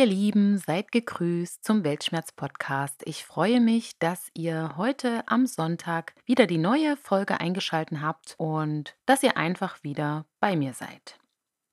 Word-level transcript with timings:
Ihr 0.00 0.06
Lieben, 0.06 0.56
seid 0.56 0.92
gegrüßt 0.92 1.62
zum 1.62 1.84
Weltschmerz-Podcast. 1.84 3.02
Ich 3.04 3.26
freue 3.26 3.60
mich, 3.60 3.98
dass 3.98 4.30
ihr 4.32 4.78
heute 4.78 5.24
am 5.26 5.44
Sonntag 5.46 6.14
wieder 6.24 6.46
die 6.46 6.56
neue 6.56 6.96
Folge 6.96 7.38
eingeschaltet 7.38 8.00
habt 8.00 8.34
und 8.38 8.96
dass 9.04 9.22
ihr 9.22 9.36
einfach 9.36 9.82
wieder 9.82 10.24
bei 10.40 10.56
mir 10.56 10.72
seid. 10.72 11.19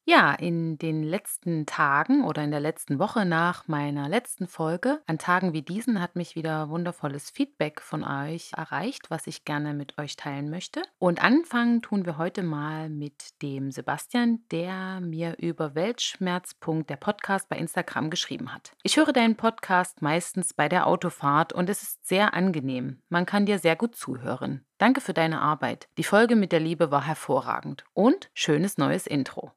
Ja, 0.10 0.32
in 0.32 0.78
den 0.78 1.04
letzten 1.04 1.66
Tagen 1.66 2.24
oder 2.24 2.42
in 2.42 2.50
der 2.50 2.62
letzten 2.62 2.98
Woche 2.98 3.26
nach 3.26 3.68
meiner 3.68 4.08
letzten 4.08 4.48
Folge, 4.48 5.02
an 5.06 5.18
Tagen 5.18 5.52
wie 5.52 5.64
diesen, 5.64 6.00
hat 6.00 6.16
mich 6.16 6.34
wieder 6.38 6.70
wundervolles 6.70 7.30
Feedback 7.30 7.82
von 7.82 8.06
euch 8.06 8.54
erreicht, 8.56 9.12
was 9.12 9.28
ich 9.28 9.44
gerne 9.44 9.74
mit 9.74 9.98
euch 9.98 10.16
teilen 10.16 10.50
möchte. 10.50 10.82
Und 10.98 11.22
anfangen 11.22 11.82
tun 11.82 12.06
wir 12.06 12.18
heute 12.18 12.42
mal 12.42 12.88
mit 12.88 13.42
dem 13.42 13.70
Sebastian, 13.70 14.40
der 14.50 15.02
mir 15.02 15.36
über 15.40 15.76
Weltschmerz.der 15.76 16.96
Podcast 16.96 17.50
bei 17.50 17.58
Instagram 17.58 18.10
geschrieben 18.10 18.54
hat. 18.54 18.72
Ich 18.84 18.96
höre 18.96 19.12
deinen 19.12 19.36
Podcast 19.36 20.02
meistens 20.02 20.54
bei 20.54 20.70
der 20.70 20.88
Autofahrt 20.88 21.52
und 21.52 21.70
es 21.70 21.84
ist 21.84 22.08
sehr 22.08 22.34
angenehm. 22.34 23.02
Man 23.10 23.26
kann 23.26 23.46
dir 23.46 23.60
sehr 23.60 23.76
gut 23.76 23.98
zuhören. 23.98 24.66
Danke 24.78 25.02
für 25.02 25.14
deine 25.14 25.42
Arbeit. 25.42 25.90
Die 25.98 26.06
Folge 26.06 26.38
mit 26.38 26.54
der 26.54 26.62
Liebe 26.62 26.92
war 26.92 27.04
hervorragend 27.04 27.84
und 27.94 28.30
schönes 28.34 28.78
neues 28.78 29.06
Intro. 29.06 29.52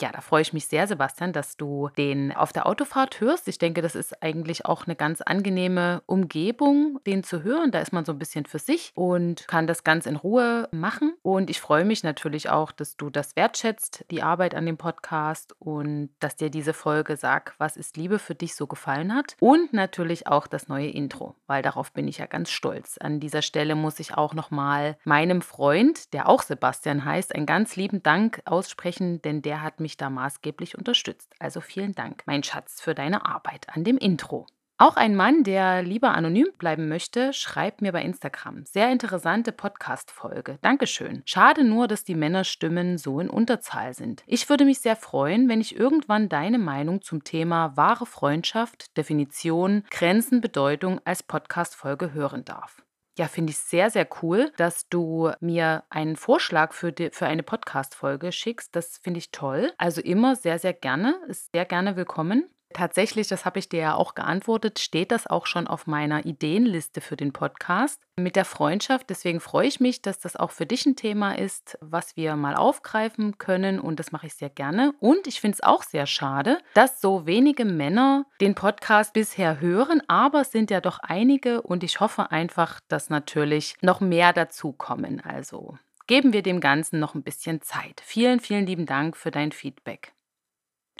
Ja, 0.00 0.10
da 0.12 0.22
freue 0.22 0.40
ich 0.40 0.54
mich 0.54 0.66
sehr, 0.66 0.86
Sebastian, 0.86 1.34
dass 1.34 1.58
du 1.58 1.90
den 1.98 2.32
auf 2.32 2.54
der 2.54 2.66
Autofahrt 2.66 3.20
hörst. 3.20 3.48
Ich 3.48 3.58
denke, 3.58 3.82
das 3.82 3.94
ist 3.94 4.22
eigentlich 4.22 4.64
auch 4.64 4.86
eine 4.86 4.96
ganz 4.96 5.20
angenehme 5.20 6.02
Umgebung, 6.06 7.00
den 7.06 7.22
zu 7.22 7.42
hören. 7.42 7.70
Da 7.70 7.80
ist 7.80 7.92
man 7.92 8.06
so 8.06 8.12
ein 8.12 8.18
bisschen 8.18 8.46
für 8.46 8.58
sich 8.58 8.92
und 8.94 9.46
kann 9.46 9.66
das 9.66 9.84
ganz 9.84 10.06
in 10.06 10.16
Ruhe 10.16 10.68
machen. 10.72 11.12
Und 11.20 11.50
ich 11.50 11.60
freue 11.60 11.84
mich 11.84 12.02
natürlich 12.02 12.48
auch, 12.48 12.72
dass 12.72 12.96
du 12.96 13.10
das 13.10 13.36
wertschätzt, 13.36 14.06
die 14.10 14.22
Arbeit 14.22 14.54
an 14.54 14.64
dem 14.64 14.78
Podcast 14.78 15.54
und 15.58 16.08
dass 16.18 16.36
dir 16.36 16.48
diese 16.48 16.72
Folge 16.72 17.18
Sag, 17.18 17.54
was 17.58 17.76
ist 17.76 17.98
Liebe 17.98 18.18
für 18.18 18.34
dich 18.34 18.54
so 18.54 18.66
gefallen 18.66 19.14
hat. 19.14 19.36
Und 19.38 19.74
natürlich 19.74 20.26
auch 20.26 20.46
das 20.46 20.68
neue 20.68 20.88
Intro, 20.88 21.34
weil 21.46 21.62
darauf 21.62 21.92
bin 21.92 22.08
ich 22.08 22.18
ja 22.18 22.26
ganz 22.26 22.50
stolz. 22.50 22.96
An 22.96 23.20
dieser 23.20 23.42
Stelle 23.42 23.74
muss 23.74 24.00
ich 24.00 24.16
auch 24.16 24.32
nochmal 24.32 24.96
meinem 25.04 25.42
Freund, 25.42 26.14
der 26.14 26.26
auch 26.26 26.42
Sebastian 26.42 27.04
heißt, 27.04 27.34
einen 27.34 27.44
ganz 27.44 27.76
lieben 27.76 28.02
Dank 28.02 28.40
aussprechen, 28.46 29.20
denn 29.20 29.42
der 29.42 29.62
hat 29.62 29.78
mich 29.80 29.89
mich 29.90 29.96
da 29.96 30.08
maßgeblich 30.08 30.78
unterstützt. 30.78 31.34
Also 31.40 31.60
vielen 31.60 31.94
Dank, 31.94 32.22
mein 32.26 32.44
Schatz, 32.44 32.80
für 32.80 32.94
deine 32.94 33.26
Arbeit 33.26 33.66
an 33.70 33.82
dem 33.82 33.98
Intro. 33.98 34.46
Auch 34.78 34.96
ein 34.96 35.14
Mann, 35.14 35.42
der 35.42 35.82
lieber 35.82 36.12
anonym 36.12 36.46
bleiben 36.56 36.88
möchte, 36.88 37.34
schreibt 37.34 37.82
mir 37.82 37.92
bei 37.92 38.02
Instagram. 38.02 38.64
Sehr 38.64 38.90
interessante 38.90 39.52
Podcast-Folge. 39.52 40.58
Dankeschön. 40.62 41.22
Schade 41.26 41.64
nur, 41.64 41.86
dass 41.86 42.04
die 42.04 42.14
Männerstimmen 42.14 42.96
so 42.96 43.20
in 43.20 43.28
Unterzahl 43.28 43.92
sind. 43.92 44.22
Ich 44.26 44.48
würde 44.48 44.64
mich 44.64 44.78
sehr 44.78 44.96
freuen, 44.96 45.50
wenn 45.50 45.60
ich 45.60 45.76
irgendwann 45.76 46.30
deine 46.30 46.58
Meinung 46.58 47.02
zum 47.02 47.24
Thema 47.24 47.76
wahre 47.76 48.06
Freundschaft, 48.06 48.96
Definition, 48.96 49.84
Grenzen, 49.90 50.40
Bedeutung 50.40 51.00
als 51.04 51.22
Podcast-Folge 51.24 52.14
hören 52.14 52.44
darf. 52.46 52.82
Ja, 53.18 53.28
finde 53.28 53.50
ich 53.50 53.58
sehr, 53.58 53.90
sehr 53.90 54.08
cool, 54.22 54.52
dass 54.56 54.88
du 54.88 55.30
mir 55.40 55.84
einen 55.90 56.16
Vorschlag 56.16 56.72
für, 56.72 56.92
die, 56.92 57.10
für 57.10 57.26
eine 57.26 57.42
Podcast-Folge 57.42 58.32
schickst. 58.32 58.74
Das 58.74 58.98
finde 58.98 59.18
ich 59.18 59.30
toll. 59.30 59.72
Also 59.78 60.00
immer 60.00 60.36
sehr, 60.36 60.58
sehr 60.58 60.72
gerne. 60.72 61.16
Ist 61.28 61.50
sehr 61.52 61.64
gerne 61.64 61.96
willkommen. 61.96 62.48
Tatsächlich, 62.72 63.26
das 63.26 63.44
habe 63.44 63.58
ich 63.58 63.68
dir 63.68 63.80
ja 63.80 63.94
auch 63.94 64.14
geantwortet, 64.14 64.78
steht 64.78 65.10
das 65.10 65.26
auch 65.26 65.46
schon 65.46 65.66
auf 65.66 65.86
meiner 65.86 66.24
Ideenliste 66.24 67.00
für 67.00 67.16
den 67.16 67.32
Podcast 67.32 68.00
mit 68.16 68.36
der 68.36 68.44
Freundschaft. 68.44 69.10
Deswegen 69.10 69.40
freue 69.40 69.66
ich 69.66 69.80
mich, 69.80 70.02
dass 70.02 70.20
das 70.20 70.36
auch 70.36 70.52
für 70.52 70.66
dich 70.66 70.86
ein 70.86 70.94
Thema 70.94 71.36
ist, 71.36 71.76
was 71.80 72.16
wir 72.16 72.36
mal 72.36 72.54
aufgreifen 72.54 73.38
können 73.38 73.80
und 73.80 73.98
das 73.98 74.12
mache 74.12 74.28
ich 74.28 74.34
sehr 74.34 74.50
gerne. 74.50 74.94
Und 75.00 75.26
ich 75.26 75.40
finde 75.40 75.56
es 75.56 75.62
auch 75.62 75.82
sehr 75.82 76.06
schade, 76.06 76.58
dass 76.74 77.00
so 77.00 77.26
wenige 77.26 77.64
Männer 77.64 78.26
den 78.40 78.54
Podcast 78.54 79.14
bisher 79.14 79.60
hören, 79.60 80.02
aber 80.06 80.42
es 80.42 80.52
sind 80.52 80.70
ja 80.70 80.80
doch 80.80 81.00
einige 81.00 81.62
und 81.62 81.82
ich 81.82 81.98
hoffe 81.98 82.30
einfach, 82.30 82.80
dass 82.88 83.10
natürlich 83.10 83.74
noch 83.82 84.00
mehr 84.00 84.32
dazukommen. 84.32 85.20
Also 85.20 85.76
geben 86.06 86.32
wir 86.32 86.42
dem 86.42 86.60
Ganzen 86.60 87.00
noch 87.00 87.14
ein 87.14 87.22
bisschen 87.22 87.62
Zeit. 87.62 88.00
Vielen, 88.04 88.40
vielen 88.40 88.66
lieben 88.66 88.86
Dank 88.86 89.16
für 89.16 89.30
dein 89.30 89.52
Feedback. 89.52 90.12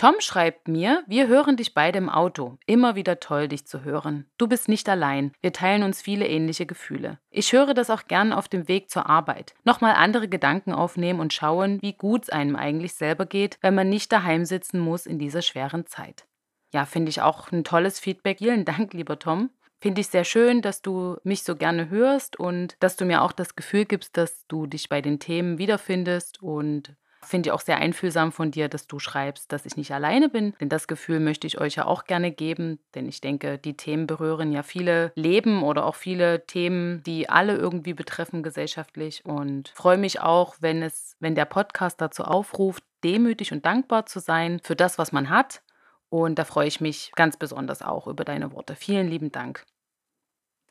Tom 0.01 0.15
schreibt 0.21 0.67
mir, 0.67 1.05
wir 1.09 1.29
hören 1.29 1.59
dich 1.59 1.75
beide 1.75 1.99
im 1.99 2.09
Auto. 2.09 2.57
Immer 2.65 2.95
wieder 2.95 3.21
toll, 3.21 3.49
dich 3.49 3.67
zu 3.67 3.85
hören. 3.85 4.25
Du 4.39 4.49
bist 4.49 4.67
nicht 4.67 4.89
allein. 4.89 5.33
Wir 5.43 5.53
teilen 5.53 5.83
uns 5.83 6.01
viele 6.01 6.27
ähnliche 6.27 6.65
Gefühle. 6.65 7.19
Ich 7.29 7.53
höre 7.53 7.75
das 7.75 7.91
auch 7.91 8.07
gern 8.07 8.33
auf 8.33 8.49
dem 8.49 8.67
Weg 8.67 8.89
zur 8.89 9.11
Arbeit. 9.11 9.53
Nochmal 9.63 9.97
andere 9.97 10.27
Gedanken 10.27 10.73
aufnehmen 10.73 11.21
und 11.21 11.35
schauen, 11.35 11.83
wie 11.83 11.93
gut 11.93 12.23
es 12.23 12.31
einem 12.31 12.57
eigentlich 12.57 12.95
selber 12.95 13.27
geht, 13.27 13.59
wenn 13.61 13.75
man 13.75 13.91
nicht 13.91 14.11
daheim 14.11 14.47
sitzen 14.47 14.81
muss 14.81 15.05
in 15.05 15.19
dieser 15.19 15.43
schweren 15.43 15.87
Zeit. 15.87 16.25
Ja, 16.73 16.87
finde 16.87 17.11
ich 17.11 17.21
auch 17.21 17.53
ein 17.53 17.63
tolles 17.63 18.01
Feedback. 18.01 18.39
Vielen 18.39 18.65
Dank, 18.65 18.95
lieber 18.95 19.19
Tom. 19.19 19.51
Finde 19.83 20.01
ich 20.01 20.09
sehr 20.09 20.25
schön, 20.25 20.63
dass 20.63 20.81
du 20.81 21.19
mich 21.25 21.43
so 21.43 21.57
gerne 21.57 21.91
hörst 21.91 22.41
und 22.41 22.75
dass 22.81 22.97
du 22.97 23.05
mir 23.05 23.21
auch 23.21 23.33
das 23.33 23.55
Gefühl 23.55 23.85
gibst, 23.85 24.17
dass 24.17 24.47
du 24.47 24.67
dich 24.67 24.89
bei 24.89 25.03
den 25.03 25.19
Themen 25.19 25.59
wiederfindest 25.59 26.43
und 26.43 26.97
Finde 27.23 27.49
ich 27.49 27.53
auch 27.53 27.61
sehr 27.61 27.77
einfühlsam 27.77 28.33
von 28.33 28.51
dir, 28.51 28.69
dass 28.69 28.87
du 28.87 28.99
schreibst, 28.99 29.53
dass 29.53 29.67
ich 29.67 29.77
nicht 29.77 29.93
alleine 29.93 30.29
bin. 30.29 30.55
Denn 30.61 30.69
das 30.69 30.89
Gefühl 30.89 31.21
möchte 31.21 31.47
ich 31.47 31.61
euch 31.61 31.75
ja 31.75 31.87
auch 31.87 32.05
gerne 32.05 32.33
geben. 32.33 32.79
Denn 32.95 33.07
ich 33.07 33.21
denke, 33.21 33.59
die 33.59 33.77
Themen 33.77 34.07
berühren 34.07 34.53
ja 34.53 34.63
viele 34.63 35.13
Leben 35.15 35.63
oder 35.63 35.85
auch 35.85 35.97
viele 35.97 36.47
Themen, 36.47 37.03
die 37.03 37.29
alle 37.29 37.57
irgendwie 37.57 37.95
betreffen 37.95 38.43
gesellschaftlich. 38.43 39.25
Und 39.25 39.73
freue 39.75 39.99
mich 39.99 40.21
auch, 40.21 40.57
wenn 40.61 40.83
es, 40.83 41.17
wenn 41.21 41.35
der 41.35 41.45
Podcast 41.45 42.01
dazu 42.01 42.25
aufruft, 42.25 42.85
demütig 43.05 43.53
und 43.53 43.67
dankbar 43.67 44.07
zu 44.07 44.19
sein 44.21 44.61
für 44.63 44.77
das, 44.77 44.99
was 44.99 45.13
man 45.13 45.29
hat. 45.29 45.63
Und 46.09 46.39
da 46.39 46.45
freue 46.45 46.67
ich 46.67 46.81
mich 46.81 47.13
ganz 47.15 47.37
besonders 47.37 47.83
auch 47.83 48.07
über 48.07 48.25
deine 48.25 48.53
Worte. 48.53 48.75
Vielen 48.75 49.09
lieben 49.09 49.31
Dank. 49.31 49.65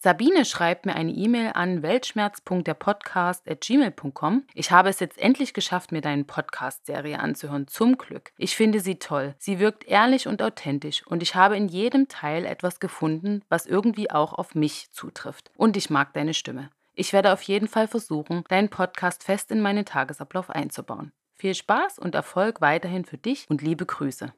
Sabine 0.02 0.46
schreibt 0.46 0.86
mir 0.86 0.96
eine 0.96 1.12
E-Mail 1.12 1.52
an 1.56 1.82
weltschmerz.derpodcast.gmail.com. 1.82 4.46
Ich 4.54 4.72
habe 4.72 4.88
es 4.88 5.02
jetzt 5.02 5.18
endlich 5.18 5.54
geschafft, 5.54 5.92
mir 5.92 6.00
deine 6.00 6.24
Podcast-Serie 6.24 7.20
anzuhören. 7.20 7.68
Zum 7.68 7.98
Glück. 7.98 8.32
Ich 8.38 8.56
finde 8.56 8.80
sie 8.80 8.96
toll. 8.96 9.36
Sie 9.40 9.60
wirkt 9.60 9.84
ehrlich 9.84 10.26
und 10.26 10.42
authentisch 10.42 11.06
und 11.06 11.22
ich 11.22 11.36
habe 11.36 11.58
in 11.58 11.68
jedem 11.68 12.08
Teil 12.08 12.46
etwas 12.46 12.80
gefunden, 12.80 13.42
was 13.50 13.66
irgendwie 13.66 14.10
auch 14.10 14.32
auf 14.32 14.56
mich 14.56 14.90
zutrifft. 14.94 15.52
Und 15.58 15.76
ich 15.76 15.90
mag 15.90 16.14
deine 16.14 16.34
Stimme. 16.34 16.70
Ich 16.94 17.12
werde 17.12 17.34
auf 17.34 17.42
jeden 17.42 17.68
Fall 17.68 17.90
versuchen, 17.90 18.46
deinen 18.48 18.70
Podcast 18.70 19.26
fest 19.26 19.52
in 19.52 19.60
meinen 19.60 19.84
Tagesablauf 19.84 20.50
einzubauen. 20.50 21.12
Viel 21.36 21.56
Spaß 21.56 22.00
und 22.00 22.16
Erfolg 22.16 22.62
weiterhin 22.62 23.04
für 23.04 23.18
dich 23.18 23.48
und 23.50 23.62
liebe 23.62 23.86
Grüße. 23.86 24.32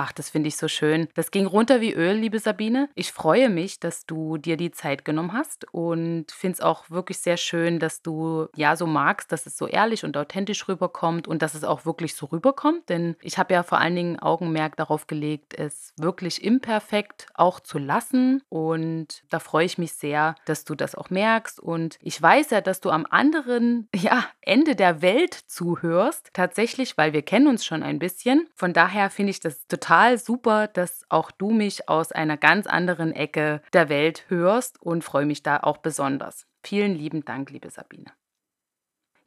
Ach, 0.00 0.12
das 0.12 0.30
finde 0.30 0.46
ich 0.46 0.56
so 0.56 0.68
schön. 0.68 1.08
Das 1.14 1.32
ging 1.32 1.44
runter 1.44 1.80
wie 1.80 1.92
Öl, 1.92 2.12
liebe 2.12 2.38
Sabine. 2.38 2.88
Ich 2.94 3.10
freue 3.10 3.50
mich, 3.50 3.80
dass 3.80 4.06
du 4.06 4.38
dir 4.38 4.56
die 4.56 4.70
Zeit 4.70 5.04
genommen 5.04 5.32
hast 5.32 5.66
und 5.74 6.30
finde 6.30 6.54
es 6.54 6.60
auch 6.60 6.88
wirklich 6.88 7.18
sehr 7.18 7.36
schön, 7.36 7.80
dass 7.80 8.00
du 8.00 8.46
ja 8.54 8.76
so 8.76 8.86
magst, 8.86 9.32
dass 9.32 9.44
es 9.46 9.58
so 9.58 9.66
ehrlich 9.66 10.04
und 10.04 10.16
authentisch 10.16 10.68
rüberkommt 10.68 11.26
und 11.26 11.42
dass 11.42 11.54
es 11.54 11.64
auch 11.64 11.84
wirklich 11.84 12.14
so 12.14 12.26
rüberkommt. 12.26 12.88
Denn 12.88 13.16
ich 13.22 13.38
habe 13.38 13.52
ja 13.52 13.64
vor 13.64 13.78
allen 13.78 13.96
Dingen 13.96 14.20
Augenmerk 14.20 14.76
darauf 14.76 15.08
gelegt, 15.08 15.58
es 15.58 15.92
wirklich 15.96 16.44
imperfekt 16.44 17.26
auch 17.34 17.58
zu 17.58 17.78
lassen. 17.78 18.44
Und 18.48 19.24
da 19.30 19.40
freue 19.40 19.66
ich 19.66 19.78
mich 19.78 19.94
sehr, 19.94 20.36
dass 20.44 20.64
du 20.64 20.76
das 20.76 20.94
auch 20.94 21.10
merkst. 21.10 21.58
Und 21.58 21.98
ich 22.02 22.22
weiß 22.22 22.50
ja, 22.50 22.60
dass 22.60 22.80
du 22.80 22.90
am 22.90 23.04
anderen 23.10 23.88
ja, 23.96 24.24
Ende 24.42 24.76
der 24.76 25.02
Welt 25.02 25.34
zuhörst. 25.34 26.30
Tatsächlich, 26.34 26.96
weil 26.96 27.12
wir 27.12 27.22
kennen 27.22 27.48
uns 27.48 27.64
schon 27.64 27.82
ein 27.82 27.98
bisschen. 27.98 28.46
Von 28.54 28.72
daher 28.72 29.10
finde 29.10 29.30
ich 29.30 29.40
das 29.40 29.66
total 29.66 29.87
total 29.88 30.18
super, 30.18 30.68
dass 30.68 31.06
auch 31.08 31.30
du 31.30 31.50
mich 31.50 31.88
aus 31.88 32.12
einer 32.12 32.36
ganz 32.36 32.66
anderen 32.66 33.12
Ecke 33.12 33.62
der 33.72 33.88
Welt 33.88 34.24
hörst 34.28 34.82
und 34.82 35.02
freue 35.02 35.24
mich 35.24 35.42
da 35.42 35.60
auch 35.60 35.78
besonders. 35.78 36.46
Vielen 36.62 36.94
lieben 36.94 37.24
Dank, 37.24 37.50
liebe 37.50 37.70
Sabine. 37.70 38.12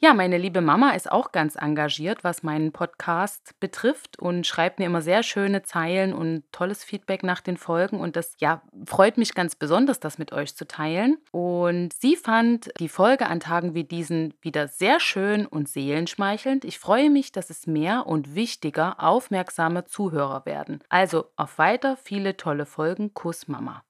Ja, 0.03 0.15
meine 0.15 0.39
liebe 0.39 0.61
Mama 0.61 0.93
ist 0.93 1.11
auch 1.11 1.31
ganz 1.31 1.55
engagiert, 1.55 2.23
was 2.23 2.41
meinen 2.41 2.71
Podcast 2.71 3.53
betrifft 3.59 4.17
und 4.17 4.47
schreibt 4.47 4.79
mir 4.79 4.87
immer 4.87 5.03
sehr 5.03 5.21
schöne 5.21 5.61
Zeilen 5.61 6.11
und 6.11 6.43
tolles 6.51 6.83
Feedback 6.83 7.21
nach 7.21 7.39
den 7.39 7.55
Folgen. 7.55 7.99
Und 7.99 8.15
das 8.15 8.33
ja, 8.39 8.63
freut 8.87 9.19
mich 9.19 9.35
ganz 9.35 9.55
besonders, 9.55 9.99
das 9.99 10.17
mit 10.17 10.33
euch 10.33 10.55
zu 10.55 10.65
teilen. 10.67 11.19
Und 11.29 11.93
sie 11.93 12.15
fand 12.15 12.71
die 12.79 12.89
Folge 12.89 13.27
an 13.27 13.39
Tagen 13.39 13.75
wie 13.75 13.83
diesen 13.83 14.33
wieder 14.41 14.67
sehr 14.67 14.99
schön 14.99 15.45
und 15.45 15.69
seelenschmeichelnd. 15.69 16.65
Ich 16.65 16.79
freue 16.79 17.11
mich, 17.11 17.31
dass 17.31 17.51
es 17.51 17.67
mehr 17.67 18.07
und 18.07 18.33
wichtiger 18.33 19.03
aufmerksame 19.03 19.85
Zuhörer 19.85 20.47
werden. 20.47 20.79
Also 20.89 21.25
auf 21.35 21.59
weiter 21.59 21.95
viele 21.95 22.37
tolle 22.37 22.65
Folgen. 22.65 23.13
Kuss 23.13 23.47
Mama. 23.47 23.83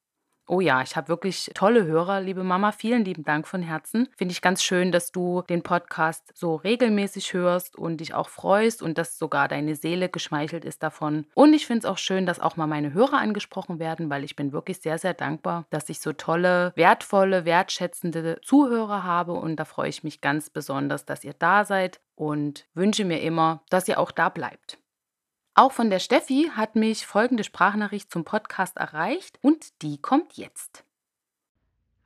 Oh 0.47 0.59
ja, 0.59 0.81
ich 0.81 0.95
habe 0.95 1.07
wirklich 1.07 1.51
tolle 1.53 1.85
Hörer, 1.85 2.19
liebe 2.19 2.43
Mama. 2.43 2.71
Vielen 2.71 3.05
lieben 3.05 3.23
Dank 3.23 3.47
von 3.47 3.61
Herzen. 3.61 4.09
Finde 4.17 4.33
ich 4.33 4.41
ganz 4.41 4.61
schön, 4.63 4.91
dass 4.91 5.11
du 5.11 5.43
den 5.43 5.61
Podcast 5.61 6.31
so 6.35 6.55
regelmäßig 6.55 7.33
hörst 7.33 7.77
und 7.77 7.97
dich 7.97 8.13
auch 8.13 8.27
freust 8.27 8.81
und 8.81 8.97
dass 8.97 9.17
sogar 9.17 9.47
deine 9.47 9.75
Seele 9.75 10.09
geschmeichelt 10.09 10.65
ist 10.65 10.83
davon. 10.83 11.25
Und 11.35 11.53
ich 11.53 11.67
finde 11.67 11.79
es 11.79 11.85
auch 11.85 11.97
schön, 11.97 12.25
dass 12.25 12.39
auch 12.39 12.57
mal 12.57 12.67
meine 12.67 12.91
Hörer 12.93 13.19
angesprochen 13.19 13.79
werden, 13.79 14.09
weil 14.09 14.23
ich 14.23 14.35
bin 14.35 14.51
wirklich 14.51 14.81
sehr, 14.81 14.97
sehr 14.97 15.13
dankbar, 15.13 15.65
dass 15.69 15.87
ich 15.89 16.01
so 16.01 16.11
tolle, 16.11 16.73
wertvolle, 16.75 17.45
wertschätzende 17.45 18.41
Zuhörer 18.43 19.03
habe. 19.03 19.33
Und 19.33 19.55
da 19.55 19.65
freue 19.65 19.89
ich 19.89 20.03
mich 20.03 20.21
ganz 20.21 20.49
besonders, 20.49 21.05
dass 21.05 21.23
ihr 21.23 21.33
da 21.37 21.63
seid 21.63 22.01
und 22.15 22.67
wünsche 22.73 23.05
mir 23.05 23.21
immer, 23.21 23.63
dass 23.69 23.87
ihr 23.87 23.99
auch 23.99 24.11
da 24.11 24.29
bleibt. 24.29 24.80
Auch 25.53 25.73
von 25.73 25.89
der 25.89 25.99
Steffi 25.99 26.49
hat 26.55 26.75
mich 26.77 27.05
folgende 27.05 27.43
Sprachnachricht 27.43 28.09
zum 28.09 28.23
Podcast 28.23 28.77
erreicht 28.77 29.37
und 29.41 29.81
die 29.81 29.97
kommt 29.97 30.37
jetzt. 30.37 30.85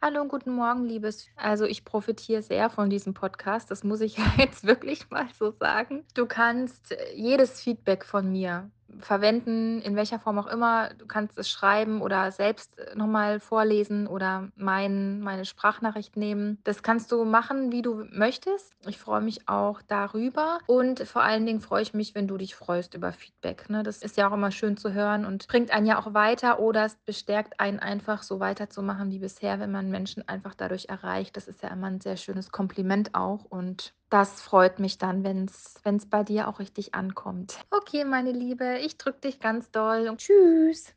Hallo 0.01 0.21
und 0.21 0.29
guten 0.29 0.55
Morgen, 0.55 0.85
Liebes. 0.85 1.27
Also 1.35 1.65
ich 1.65 1.85
profitiere 1.85 2.41
sehr 2.41 2.71
von 2.71 2.89
diesem 2.89 3.13
Podcast. 3.13 3.69
Das 3.69 3.83
muss 3.83 4.01
ich 4.01 4.17
ja 4.17 4.25
jetzt 4.37 4.65
wirklich 4.65 5.11
mal 5.11 5.27
so 5.37 5.51
sagen. 5.51 6.05
Du 6.15 6.25
kannst 6.25 6.91
äh, 6.91 7.13
jedes 7.13 7.61
Feedback 7.61 8.03
von 8.03 8.31
mir 8.31 8.71
verwenden, 8.99 9.81
in 9.81 9.95
welcher 9.95 10.19
Form 10.19 10.39
auch 10.39 10.47
immer. 10.47 10.89
Du 10.97 11.05
kannst 11.05 11.37
es 11.37 11.49
schreiben 11.49 12.01
oder 12.01 12.31
selbst 12.31 12.77
äh, 12.77 12.95
nochmal 12.95 13.39
vorlesen 13.39 14.07
oder 14.07 14.49
mein, 14.55 15.21
meine 15.21 15.45
Sprachnachricht 15.45 16.17
nehmen. 16.17 16.59
Das 16.63 16.83
kannst 16.83 17.11
du 17.11 17.25
machen, 17.25 17.71
wie 17.71 17.81
du 17.81 18.05
möchtest. 18.11 18.73
Ich 18.87 18.97
freue 18.97 19.21
mich 19.21 19.47
auch 19.47 19.81
darüber 19.87 20.59
und 20.67 21.01
vor 21.01 21.23
allen 21.23 21.45
Dingen 21.45 21.61
freue 21.61 21.81
ich 21.81 21.93
mich, 21.93 22.15
wenn 22.15 22.27
du 22.27 22.37
dich 22.37 22.55
freust 22.55 22.93
über 22.93 23.11
Feedback. 23.11 23.69
Ne? 23.69 23.83
Das 23.83 23.97
ist 23.99 24.17
ja 24.17 24.29
auch 24.29 24.33
immer 24.33 24.51
schön 24.51 24.77
zu 24.77 24.93
hören 24.93 25.25
und 25.25 25.47
bringt 25.47 25.71
einen 25.71 25.85
ja 25.85 25.99
auch 25.99 26.13
weiter 26.13 26.59
oder 26.59 26.85
es 26.85 26.95
bestärkt 27.05 27.59
einen 27.59 27.79
einfach 27.79 28.23
so 28.23 28.39
weiterzumachen 28.39 29.11
wie 29.11 29.19
bisher, 29.19 29.59
wenn 29.59 29.71
man 29.71 29.89
Menschen 29.89 30.27
einfach 30.27 30.55
dadurch 30.55 30.89
erreicht. 30.89 31.37
Das 31.37 31.47
ist 31.47 31.61
ja 31.63 31.69
immer 31.69 31.87
ein 31.87 32.01
sehr 32.01 32.17
schönes 32.17 32.51
Kompliment 32.51 33.15
auch 33.15 33.45
und 33.45 33.93
das 34.09 34.41
freut 34.41 34.79
mich 34.79 34.97
dann, 34.97 35.23
wenn 35.23 35.45
es 35.45 36.09
bei 36.09 36.23
dir 36.23 36.47
auch 36.47 36.59
richtig 36.59 36.95
ankommt. 36.95 37.59
Okay, 37.71 38.05
meine 38.05 38.31
Liebe, 38.31 38.79
ich 38.79 38.97
drücke 38.97 39.21
dich 39.21 39.39
ganz 39.39 39.71
doll 39.71 40.07
und 40.09 40.19
tschüss. 40.19 40.95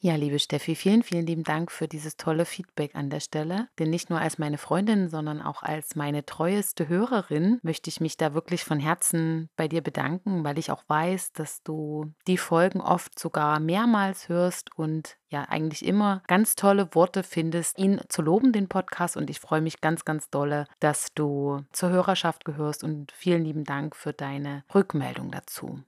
Ja, 0.00 0.14
liebe 0.14 0.38
Steffi, 0.38 0.76
vielen, 0.76 1.02
vielen 1.02 1.26
lieben 1.26 1.42
Dank 1.42 1.72
für 1.72 1.88
dieses 1.88 2.16
tolle 2.16 2.44
Feedback 2.44 2.94
an 2.94 3.10
der 3.10 3.18
Stelle. 3.18 3.66
Denn 3.80 3.90
nicht 3.90 4.10
nur 4.10 4.20
als 4.20 4.38
meine 4.38 4.56
Freundin, 4.56 5.08
sondern 5.08 5.42
auch 5.42 5.64
als 5.64 5.96
meine 5.96 6.24
treueste 6.24 6.86
Hörerin 6.86 7.58
möchte 7.62 7.90
ich 7.90 8.00
mich 8.00 8.16
da 8.16 8.32
wirklich 8.32 8.62
von 8.62 8.78
Herzen 8.78 9.50
bei 9.56 9.66
dir 9.66 9.82
bedanken, 9.82 10.44
weil 10.44 10.56
ich 10.56 10.70
auch 10.70 10.84
weiß, 10.86 11.32
dass 11.32 11.64
du 11.64 12.12
die 12.28 12.38
Folgen 12.38 12.80
oft 12.80 13.18
sogar 13.18 13.58
mehrmals 13.58 14.28
hörst 14.28 14.70
und 14.76 15.16
ja 15.30 15.42
eigentlich 15.42 15.84
immer 15.84 16.22
ganz 16.28 16.54
tolle 16.54 16.94
Worte 16.94 17.24
findest, 17.24 17.76
ihn 17.76 18.00
zu 18.08 18.22
loben, 18.22 18.52
den 18.52 18.68
Podcast. 18.68 19.16
Und 19.16 19.28
ich 19.30 19.40
freue 19.40 19.62
mich 19.62 19.80
ganz, 19.80 20.04
ganz 20.04 20.30
dolle, 20.30 20.66
dass 20.78 21.12
du 21.16 21.64
zur 21.72 21.88
Hörerschaft 21.88 22.44
gehörst 22.44 22.84
und 22.84 23.10
vielen 23.10 23.42
lieben 23.42 23.64
Dank 23.64 23.96
für 23.96 24.12
deine 24.12 24.62
Rückmeldung 24.72 25.32
dazu. 25.32 25.82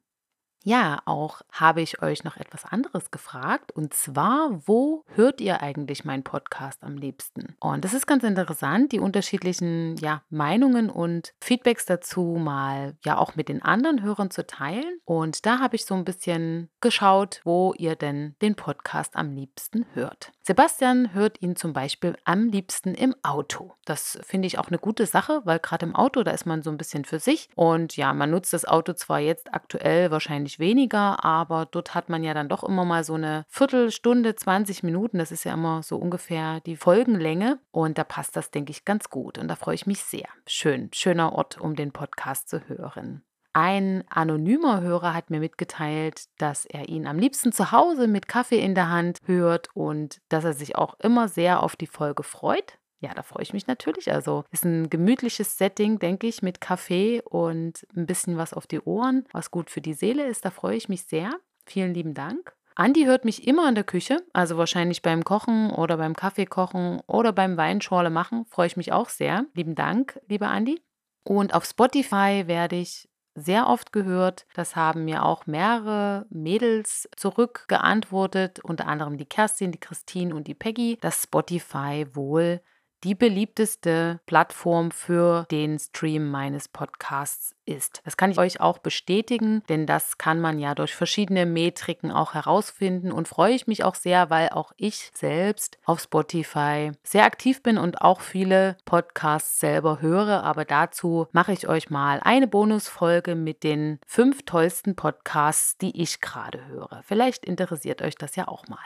Ja, 0.63 1.01
auch 1.07 1.41
habe 1.51 1.81
ich 1.81 2.03
euch 2.03 2.23
noch 2.23 2.37
etwas 2.37 2.65
anderes 2.65 3.11
gefragt 3.11 3.73
und 3.73 3.95
zwar, 3.95 4.61
wo 4.67 5.05
hört 5.15 5.41
ihr 5.41 5.63
eigentlich 5.63 6.05
meinen 6.05 6.23
Podcast 6.23 6.83
am 6.83 6.97
liebsten? 6.97 7.57
Und 7.61 7.85
das 7.85 7.95
ist 7.95 8.07
ganz 8.07 8.25
interessant, 8.25 8.93
die 8.93 9.01
unterschiedlichen 9.01 9.97
ja, 9.97 10.23
Meinungen 10.29 10.91
und 10.91 11.33
Feedbacks 11.41 11.87
dazu 11.87 12.37
mal 12.39 12.97
ja 13.05 13.17
auch 13.17 13.37
mit 13.37 13.49
den 13.49 13.63
anderen 13.63 14.03
Hörern 14.03 14.31
zu 14.31 14.47
teilen. 14.47 14.99
Und 15.05 15.47
da 15.47 15.61
habe 15.61 15.77
ich 15.77 15.87
so 15.87 15.95
ein 15.95 16.05
bisschen 16.05 16.69
geschaut, 16.81 17.41
wo 17.45 17.73
ihr 17.79 17.97
denn 17.97 18.37
den 18.43 18.55
Podcast 18.55 19.17
am 19.17 19.35
liebsten 19.35 19.87
hört. 19.95 20.33
Sebastian 20.51 21.15
hört 21.15 21.41
ihn 21.43 21.55
zum 21.55 21.73
Beispiel 21.73 22.17
am 22.25 22.49
liebsten 22.49 22.97
im 22.97 23.15
Auto. 23.23 23.75
Das 23.85 24.19
finde 24.25 24.49
ich 24.49 24.59
auch 24.59 24.67
eine 24.67 24.81
gute 24.81 25.07
Sache, 25.07 25.43
weil 25.45 25.61
gerade 25.61 25.87
im 25.87 25.95
Auto, 25.95 26.25
da 26.25 26.33
ist 26.33 26.45
man 26.45 26.63
so 26.63 26.71
ein 26.71 26.77
bisschen 26.77 27.05
für 27.05 27.21
sich 27.21 27.49
und 27.55 27.97
ja, 27.97 28.13
man 28.13 28.33
nutzt 28.33 28.53
das 28.53 28.65
Auto 28.65 28.95
zwar 28.95 29.21
jetzt 29.21 29.55
aktuell 29.55 30.11
wahrscheinlich 30.11 30.59
weniger, 30.59 31.25
aber 31.25 31.69
dort 31.71 31.95
hat 31.95 32.09
man 32.09 32.25
ja 32.25 32.35
dann 32.35 32.49
doch 32.49 32.65
immer 32.65 32.85
mal 32.85 33.05
so 33.05 33.15
eine 33.15 33.45
Viertelstunde, 33.47 34.35
20 34.35 34.83
Minuten. 34.83 35.19
Das 35.19 35.31
ist 35.31 35.45
ja 35.45 35.55
immer 35.55 35.85
so 35.85 35.99
ungefähr 35.99 36.59
die 36.63 36.75
Folgenlänge. 36.75 37.61
Und 37.71 37.97
da 37.97 38.03
passt 38.03 38.35
das, 38.35 38.51
denke 38.51 38.73
ich, 38.73 38.85
ganz 38.85 39.09
gut. 39.09 39.39
Und 39.39 39.47
da 39.47 39.55
freue 39.55 39.77
ich 39.77 39.87
mich 39.87 40.03
sehr. 40.03 40.27
Schön, 40.49 40.91
schöner 40.93 41.33
Ort, 41.33 41.61
um 41.61 41.77
den 41.77 41.93
Podcast 41.93 42.49
zu 42.49 42.67
hören. 42.67 43.23
Ein 43.53 44.05
anonymer 44.09 44.81
Hörer 44.81 45.13
hat 45.13 45.31
mir 45.31 45.41
mitgeteilt, 45.41 46.25
dass 46.39 46.67
er 46.67 46.89
ihn 46.89 47.07
am 47.07 47.19
liebsten 47.19 47.53
zu 47.53 47.73
Hause 47.73 48.07
mit 48.07 48.29
Kaffee 48.29 48.61
in 48.61 48.75
der 48.77 48.91
Hand 48.91 49.19
hört 49.25 49.69
und 49.75 50.21
dass 50.29 50.45
er 50.45 50.53
sich 50.53 50.77
auch 50.77 50.95
immer 51.01 51.29
sehr 51.29 51.63
auf 51.63 51.75
die 51.75 51.89
Folge 51.89 52.23
freut. 52.23 52.79
Ja, 53.01 53.15
da 53.15 53.23
freue 53.23 53.43
ich 53.43 53.53
mich 53.53 53.67
natürlich. 53.67 54.13
Also 54.13 54.45
ist 54.53 54.65
ein 54.65 54.91
gemütliches 54.91 55.59
Setting, 55.59 55.99
denke 55.99 56.27
ich, 56.27 56.43
mit 56.43 56.61
Kaffee 56.61 57.23
und 57.23 57.87
ein 57.97 58.07
bisschen 58.07 58.37
was 58.37 58.53
auf 58.53 58.67
die 58.67 58.81
Ohren, 58.81 59.25
was 59.33 59.51
gut 59.51 59.71
für 59.71 59.81
die 59.81 59.95
Seele 59.95 60.27
ist. 60.27 60.45
Da 60.45 60.51
freue 60.51 60.77
ich 60.77 60.89
mich 60.89 61.05
sehr. 61.05 61.33
Vielen 61.67 61.95
lieben 61.95 62.15
Dank. 62.15 62.55
Andi 62.77 63.05
hört 63.05 63.25
mich 63.25 63.47
immer 63.47 63.69
in 63.69 63.75
der 63.75 63.85
Küche, 63.85 64.19
also 64.33 64.57
wahrscheinlich 64.57 65.03
beim 65.03 65.25
Kochen 65.25 65.71
oder 65.71 65.97
beim 65.97 66.15
Kaffeekochen 66.15 67.01
oder 67.07 67.33
beim 67.33 67.57
Weinschorle 67.57 68.11
machen. 68.11 68.47
Freue 68.47 68.69
ich 68.69 68.77
mich 68.77 68.93
auch 68.93 69.09
sehr. 69.09 69.47
Lieben 69.55 69.75
Dank, 69.75 70.21
lieber 70.29 70.49
Andi. 70.49 70.81
Und 71.25 71.53
auf 71.53 71.65
Spotify 71.65 72.45
werde 72.47 72.77
ich 72.77 73.10
sehr 73.41 73.69
oft 73.69 73.93
gehört. 73.93 74.47
Das 74.55 74.77
haben 74.77 75.05
mir 75.05 75.25
auch 75.25 75.47
mehrere 75.47 76.27
Mädels 76.31 77.09
zurückgeantwortet, 77.17 78.61
unter 78.61 78.87
anderem 78.87 79.17
die 79.17 79.27
Kerstin, 79.27 79.73
die 79.73 79.81
Christine 79.81 80.35
und 80.35 80.47
die 80.47 80.55
Peggy, 80.55 80.99
dass 81.01 81.23
Spotify 81.23 82.07
wohl 82.13 82.61
die 83.05 83.15
beliebteste 83.15 84.21
Plattform 84.27 84.91
für 84.91 85.47
den 85.51 85.79
Stream 85.79 86.31
meines 86.31 86.69
Podcasts 86.69 87.55
ist. 87.65 88.03
Das 88.05 88.17
kann 88.17 88.31
ich 88.31 88.39
euch 88.39 88.61
auch 88.61 88.79
bestätigen, 88.79 89.63
denn 89.69 89.87
das 89.87 90.19
kann 90.19 90.41
man 90.41 90.59
ja 90.59 90.75
durch 90.75 90.95
verschiedene 90.95 91.47
Metriken 91.47 92.11
auch 92.11 92.35
herausfinden 92.35 93.13
und 93.13 93.29
freue 93.29 93.55
ich 93.55 93.67
mich 93.67 93.85
auch 93.85 93.95
sehr, 93.95 94.29
weil 94.29 94.51
auch 94.51 94.73
ich 94.77 95.11
selbst 95.15 95.79
auf 95.85 96.01
Spotify 96.01 96.93
sehr 97.03 97.25
aktiv 97.25 97.63
bin 97.63 97.79
und 97.79 98.03
auch 98.03 98.21
viele 98.21 98.77
Podcasts 98.85 99.61
selber 99.61 100.01
höre. 100.01 100.43
Aber 100.43 100.65
dazu 100.65 101.29
mache 101.33 101.53
ich 101.53 101.69
euch 101.69 101.91
mal 101.91 102.21
eine 102.23 102.49
Bonusfolge 102.49 103.35
mit 103.35 103.63
den 103.63 103.99
fünf 104.07 104.43
tollsten 104.45 104.97
Podcasts, 104.97 105.79
die 105.79 106.01
ich 106.01 106.21
gerade 106.21 106.67
höre. 106.67 107.03
Vielleicht 107.05 107.45
interessiert 107.45 108.03
euch 108.03 108.17
das 108.17 108.37
ja 108.37 108.49
auch 108.49 108.67
mal. 108.69 108.79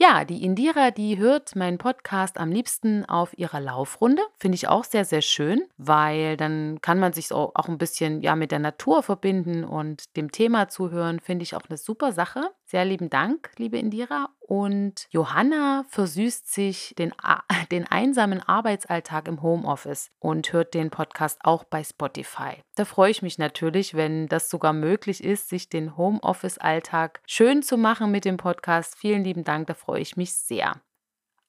Ja, 0.00 0.24
die 0.24 0.44
Indira, 0.44 0.92
die 0.92 1.18
hört 1.18 1.56
meinen 1.56 1.76
Podcast 1.76 2.38
am 2.38 2.52
liebsten 2.52 3.04
auf 3.06 3.36
ihrer 3.36 3.58
Laufrunde. 3.58 4.22
Finde 4.36 4.54
ich 4.54 4.68
auch 4.68 4.84
sehr, 4.84 5.04
sehr 5.04 5.22
schön, 5.22 5.66
weil 5.76 6.36
dann 6.36 6.80
kann 6.80 7.00
man 7.00 7.12
sich 7.12 7.32
auch 7.32 7.52
ein 7.68 7.78
bisschen 7.78 8.20
ja, 8.22 8.36
mit 8.36 8.52
der 8.52 8.60
Natur 8.60 9.02
verbinden 9.02 9.64
und 9.64 10.16
dem 10.16 10.30
Thema 10.30 10.68
zuhören. 10.68 11.18
Finde 11.18 11.42
ich 11.42 11.56
auch 11.56 11.64
eine 11.68 11.78
super 11.78 12.12
Sache. 12.12 12.48
Sehr 12.70 12.84
lieben 12.84 13.08
Dank, 13.08 13.50
liebe 13.56 13.78
Indira. 13.78 14.28
Und 14.40 15.06
Johanna 15.08 15.86
versüßt 15.88 16.52
sich 16.52 16.94
den, 16.98 17.14
den 17.70 17.86
einsamen 17.86 18.42
Arbeitsalltag 18.42 19.26
im 19.26 19.40
Homeoffice 19.40 20.10
und 20.18 20.52
hört 20.52 20.74
den 20.74 20.90
Podcast 20.90 21.38
auch 21.44 21.64
bei 21.64 21.82
Spotify. 21.82 22.62
Da 22.74 22.84
freue 22.84 23.10
ich 23.10 23.22
mich 23.22 23.38
natürlich, 23.38 23.94
wenn 23.94 24.28
das 24.28 24.50
sogar 24.50 24.74
möglich 24.74 25.24
ist, 25.24 25.48
sich 25.48 25.70
den 25.70 25.96
Homeoffice-Alltag 25.96 27.22
schön 27.26 27.62
zu 27.62 27.78
machen 27.78 28.10
mit 28.10 28.26
dem 28.26 28.36
Podcast. 28.36 28.98
Vielen 28.98 29.24
lieben 29.24 29.44
Dank, 29.44 29.68
da 29.68 29.72
freue 29.72 30.02
ich 30.02 30.18
mich 30.18 30.34
sehr. 30.34 30.78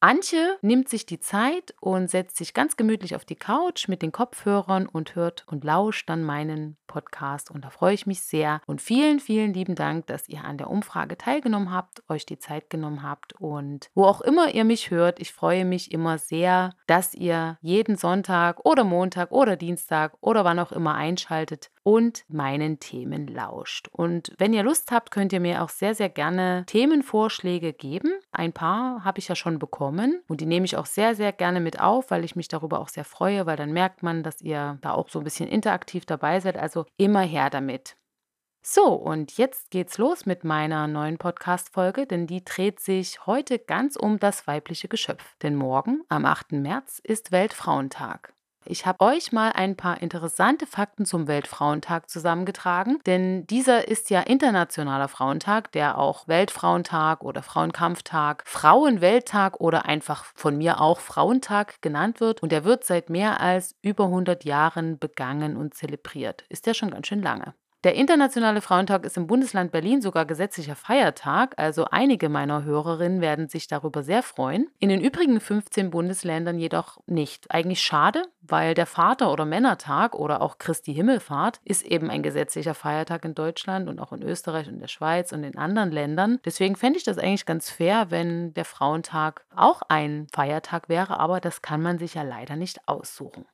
Antje 0.01 0.58
nimmt 0.62 0.88
sich 0.88 1.06
die 1.06 1.20
Zeit 1.20 1.75
und 1.82 2.10
setzt 2.10 2.38
sich 2.38 2.53
ganz 2.53 2.77
gemütlich 2.77 3.18
auf 3.18 3.25
die 3.25 3.36
Couch 3.36 3.89
mit 3.89 4.01
den 4.01 4.13
Kopfhörern 4.13 4.86
und 4.88 5.15
hört 5.15 5.44
und 5.48 5.65
lauscht 5.65 6.10
dann 6.10 6.24
meinen 6.24 6.77
Podcast. 6.88 7.51
Und 7.51 7.65
da 7.65 7.70
freue 7.70 7.94
ich 7.94 8.08
mich 8.08 8.22
sehr. 8.22 8.62
Und 8.65 8.82
vielen, 8.82 9.20
vielen 9.20 9.53
lieben 9.53 9.75
Dank, 9.75 10.08
dass 10.08 10.29
ihr 10.29 10.46
an 10.46 10.58
der 10.58 10.70
Umfrage 10.70 11.18
teilgenommen 11.18 11.74
habt, 11.74 12.01
euch 12.08 12.25
die 12.25 12.39
Zeit 12.39 12.70
genommen 12.70 13.03
habt. 13.03 13.34
Und 13.34 13.89
wo 13.94 14.06
auch 14.06 14.22
immer 14.22 14.53
ihr 14.53 14.63
mich 14.63 14.89
hört, 14.89 15.20
ich 15.20 15.34
freue 15.34 15.65
mich 15.65 15.91
immer 15.91 16.18
sehr, 16.18 16.75
dass 16.88 17.13
ihr 17.13 17.58
jeden 17.62 17.98
Sonntag 17.98 18.65
oder 18.65 18.86
Montag 18.86 19.32
oder 19.32 19.58
Dienstag 19.58 20.13
oder 20.22 20.46
wann 20.46 20.60
auch 20.60 20.72
immer 20.72 20.96
einschaltet 20.96 21.72
und 21.84 22.26
meinen 22.28 22.80
Themen 22.80 23.28
lauscht. 23.28 23.88
Und 23.92 24.34
wenn 24.38 24.54
ihr 24.54 24.64
Lust 24.64 24.92
habt, 24.92 25.12
könnt 25.12 25.34
ihr 25.34 25.40
mir 25.40 25.64
auch 25.64 25.70
sehr, 25.70 25.96
sehr 25.96 26.10
gerne 26.10 26.64
Themenvorschläge 26.68 27.74
geben. 27.74 28.14
Ein 28.32 28.54
paar 28.54 29.04
habe 29.04 29.20
ich 29.20 29.28
ja 29.28 29.36
schon 29.36 29.60
bekommen 29.60 30.22
und 30.28 30.42
die 30.42 30.46
nehme 30.46 30.66
ich 30.66 30.78
auch 30.78 30.86
sehr, 30.86 31.16
sehr 31.16 31.32
gerne 31.32 31.60
mit 31.60 31.80
auf, 31.80 32.12
weil 32.12 32.24
ich 32.24 32.36
mich 32.36 32.48
darüber 32.48 32.80
auch 32.80 32.90
sehr 32.90 33.06
freue, 33.06 33.46
weil 33.46 33.58
dann 33.58 33.74
merkt 33.74 34.04
man, 34.04 34.24
dass 34.24 34.42
ihr 34.42 34.78
da 34.82 34.92
auch 34.92 35.10
so 35.10 35.20
ein 35.20 35.24
bisschen 35.24 35.50
interaktiv 35.50 36.06
dabei 36.06 36.40
seid. 36.40 36.58
Also 36.58 36.86
immer 36.98 37.22
her 37.22 37.50
damit. 37.50 37.96
So, 38.62 38.94
und 38.94 39.38
jetzt 39.38 39.72
geht's 39.72 39.98
los 39.98 40.26
mit 40.26 40.44
meiner 40.44 40.86
neuen 40.88 41.18
Podcast-Folge, 41.18 42.06
denn 42.06 42.28
die 42.28 42.44
dreht 42.44 42.80
sich 42.80 43.26
heute 43.26 43.58
ganz 43.58 43.96
um 43.96 44.20
das 44.20 44.48
weibliche 44.48 44.90
Geschöpf. 44.90 45.38
Denn 45.42 45.56
morgen, 45.56 46.04
am 46.10 46.26
8. 46.26 46.52
März, 46.52 47.00
ist 47.04 47.32
Weltfrauentag. 47.32 48.34
Ich 48.72 48.86
habe 48.86 49.04
euch 49.04 49.32
mal 49.32 49.52
ein 49.54 49.76
paar 49.76 50.00
interessante 50.00 50.68
Fakten 50.68 51.04
zum 51.04 51.28
Weltfrauentag 51.28 52.08
zusammengetragen, 52.08 53.00
denn 53.08 53.48
dieser 53.48 53.88
ist 53.88 54.12
ja 54.12 54.20
internationaler 54.20 55.08
Frauentag, 55.08 55.72
der 55.72 55.98
auch 55.98 56.28
Weltfrauentag 56.28 57.24
oder 57.24 57.42
Frauenkampftag, 57.42 58.44
Frauenwelttag 58.46 59.60
oder 59.60 59.88
einfach 59.88 60.24
von 60.36 60.56
mir 60.56 60.82
auch 60.82 61.00
Frauentag 61.00 61.82
genannt 61.82 62.20
wird 62.20 62.44
und 62.44 62.52
der 62.52 62.64
wird 62.64 62.84
seit 62.84 63.10
mehr 63.10 63.42
als 63.42 63.76
über 63.82 64.04
100 64.04 64.46
Jahren 64.46 65.00
begangen 65.00 65.58
und 65.58 65.74
zelebriert. 65.74 66.44
Ist 66.50 66.68
ja 66.68 66.76
schon 66.76 66.92
ganz 66.92 67.08
schön 67.08 67.24
lange. 67.24 67.56
Der 67.86 67.96
Internationale 67.96 68.60
Frauentag 68.60 69.06
ist 69.06 69.16
im 69.16 69.26
Bundesland 69.26 69.72
Berlin 69.72 70.02
sogar 70.02 70.26
gesetzlicher 70.26 70.76
Feiertag, 70.76 71.54
also 71.56 71.86
einige 71.86 72.28
meiner 72.28 72.66
Hörerinnen 72.66 73.22
werden 73.22 73.48
sich 73.48 73.68
darüber 73.68 74.04
sehr 74.04 74.22
freuen. 74.22 74.68
In 74.80 74.90
den 74.90 75.00
übrigen 75.00 75.40
15 75.40 75.90
Bundesländern 75.90 76.60
jedoch 76.60 76.98
nicht. 77.06 77.50
Eigentlich 77.50 77.80
schade, 77.80 78.24
weil 78.42 78.74
der 78.74 78.86
Vater- 78.86 79.32
oder 79.32 79.46
Männertag 79.46 80.14
oder 80.14 80.42
auch 80.42 80.58
Christi 80.58 80.94
Himmelfahrt 80.94 81.62
ist 81.64 81.86
eben 81.86 82.10
ein 82.10 82.22
gesetzlicher 82.22 82.74
Feiertag 82.74 83.24
in 83.24 83.34
Deutschland 83.34 83.88
und 83.88 84.00
auch 84.00 84.12
in 84.12 84.24
Österreich 84.24 84.68
und 84.68 84.80
der 84.80 84.90
Schweiz 84.90 85.32
und 85.32 85.46
in 85.46 85.58
anderen 85.58 85.94
Ländern. 85.94 86.40
Deswegen 86.44 86.76
fände 86.76 86.98
ich 86.98 87.06
das 87.06 87.18
eigentlich 87.18 87.46
ganz 87.46 87.70
fair, 87.70 88.12
wenn 88.12 88.54
der 88.56 88.66
Frauentag 88.66 89.46
auch 89.56 89.84
ein 89.88 90.28
Feiertag 90.34 90.90
wäre, 90.90 91.18
aber 91.18 91.40
das 91.40 91.62
kann 91.62 91.82
man 91.82 91.98
sich 91.98 92.16
ja 92.16 92.24
leider 92.24 92.58
nicht 92.58 92.90
aussuchen. 92.90 93.46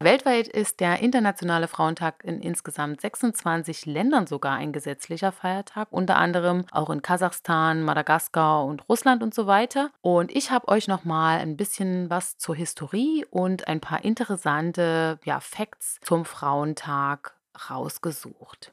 Weltweit 0.00 0.48
ist 0.48 0.80
der 0.80 1.00
Internationale 1.00 1.68
Frauentag 1.68 2.24
in 2.24 2.40
insgesamt 2.40 3.00
26 3.00 3.86
Ländern 3.86 4.26
sogar 4.26 4.54
ein 4.54 4.72
gesetzlicher 4.72 5.32
Feiertag, 5.32 5.88
unter 5.90 6.16
anderem 6.16 6.64
auch 6.72 6.90
in 6.90 7.00
Kasachstan, 7.00 7.82
Madagaskar 7.82 8.64
und 8.64 8.86
Russland 8.88 9.22
und 9.22 9.34
so 9.34 9.46
weiter. 9.46 9.90
Und 10.02 10.34
ich 10.34 10.50
habe 10.50 10.68
euch 10.68 10.88
nochmal 10.88 11.38
ein 11.38 11.56
bisschen 11.56 12.10
was 12.10 12.36
zur 12.36 12.56
Historie 12.56 13.24
und 13.30 13.68
ein 13.68 13.80
paar 13.80 14.04
interessante 14.04 15.18
ja, 15.24 15.40
Facts 15.40 15.98
zum 16.02 16.24
Frauentag 16.24 17.36
rausgesucht. 17.70 18.72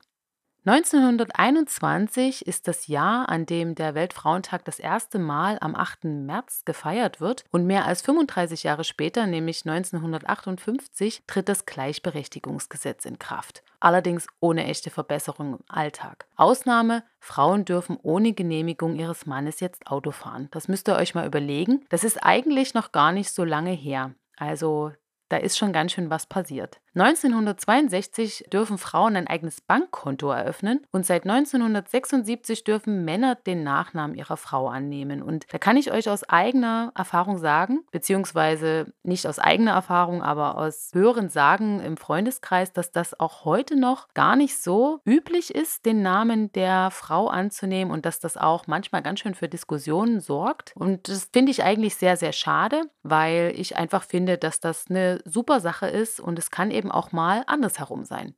1921 0.63 2.45
ist 2.45 2.67
das 2.67 2.85
Jahr, 2.85 3.29
an 3.29 3.47
dem 3.47 3.73
der 3.73 3.95
Weltfrauentag 3.95 4.63
das 4.63 4.77
erste 4.77 5.17
Mal 5.17 5.57
am 5.59 5.75
8. 5.75 6.03
März 6.03 6.65
gefeiert 6.65 7.19
wird 7.19 7.45
und 7.49 7.65
mehr 7.65 7.85
als 7.85 8.03
35 8.03 8.61
Jahre 8.61 8.83
später, 8.83 9.25
nämlich 9.25 9.65
1958, 9.65 11.23
tritt 11.25 11.49
das 11.49 11.65
Gleichberechtigungsgesetz 11.65 13.05
in 13.05 13.17
Kraft. 13.17 13.63
Allerdings 13.79 14.27
ohne 14.39 14.65
echte 14.65 14.91
Verbesserung 14.91 15.53
im 15.53 15.65
Alltag. 15.67 16.27
Ausnahme, 16.35 17.03
Frauen 17.19 17.65
dürfen 17.65 17.97
ohne 18.03 18.33
Genehmigung 18.33 18.97
ihres 18.97 19.25
Mannes 19.25 19.61
jetzt 19.61 19.87
Auto 19.87 20.11
fahren. 20.11 20.47
Das 20.51 20.67
müsst 20.67 20.87
ihr 20.87 20.95
euch 20.95 21.15
mal 21.15 21.25
überlegen. 21.25 21.83
Das 21.89 22.03
ist 22.03 22.23
eigentlich 22.23 22.75
noch 22.75 22.91
gar 22.91 23.13
nicht 23.13 23.31
so 23.31 23.43
lange 23.43 23.71
her. 23.71 24.13
Also 24.37 24.91
da 25.31 25.37
ist 25.37 25.57
schon 25.57 25.71
ganz 25.71 25.93
schön 25.93 26.09
was 26.09 26.25
passiert. 26.27 26.81
1962 26.93 28.45
dürfen 28.51 28.77
Frauen 28.77 29.15
ein 29.15 29.27
eigenes 29.27 29.61
Bankkonto 29.61 30.29
eröffnen 30.29 30.85
und 30.91 31.05
seit 31.05 31.23
1976 31.23 32.65
dürfen 32.65 33.05
Männer 33.05 33.35
den 33.35 33.63
Nachnamen 33.63 34.15
ihrer 34.15 34.35
Frau 34.35 34.67
annehmen. 34.67 35.21
Und 35.21 35.45
da 35.51 35.57
kann 35.57 35.77
ich 35.77 35.91
euch 35.91 36.09
aus 36.09 36.27
eigener 36.27 36.91
Erfahrung 36.95 37.37
sagen, 37.37 37.79
beziehungsweise 37.91 38.91
nicht 39.03 39.25
aus 39.25 39.39
eigener 39.39 39.71
Erfahrung, 39.71 40.21
aber 40.21 40.57
aus 40.57 40.91
höheren 40.93 41.29
Sagen 41.29 41.79
im 41.79 41.95
Freundeskreis, 41.95 42.73
dass 42.73 42.91
das 42.91 43.17
auch 43.19 43.45
heute 43.45 43.79
noch 43.79 44.09
gar 44.13 44.35
nicht 44.35 44.61
so 44.61 44.99
üblich 45.05 45.55
ist, 45.55 45.85
den 45.85 46.01
Namen 46.01 46.51
der 46.51 46.91
Frau 46.91 47.27
anzunehmen 47.27 47.93
und 47.93 48.05
dass 48.05 48.19
das 48.19 48.35
auch 48.35 48.67
manchmal 48.67 49.01
ganz 49.01 49.21
schön 49.21 49.35
für 49.35 49.47
Diskussionen 49.47 50.19
sorgt. 50.19 50.73
Und 50.75 51.07
das 51.07 51.29
finde 51.31 51.51
ich 51.51 51.63
eigentlich 51.63 51.95
sehr, 51.95 52.17
sehr 52.17 52.33
schade, 52.33 52.83
weil 53.03 53.53
ich 53.55 53.77
einfach 53.77 54.03
finde, 54.03 54.37
dass 54.37 54.59
das 54.59 54.87
eine 54.89 55.21
super 55.23 55.61
Sache 55.61 55.87
ist 55.87 56.19
und 56.19 56.37
es 56.37 56.51
kann 56.51 56.71
eben 56.71 56.80
auch 56.89 57.11
mal 57.11 57.43
andersherum 57.45 58.05
sein. 58.05 58.33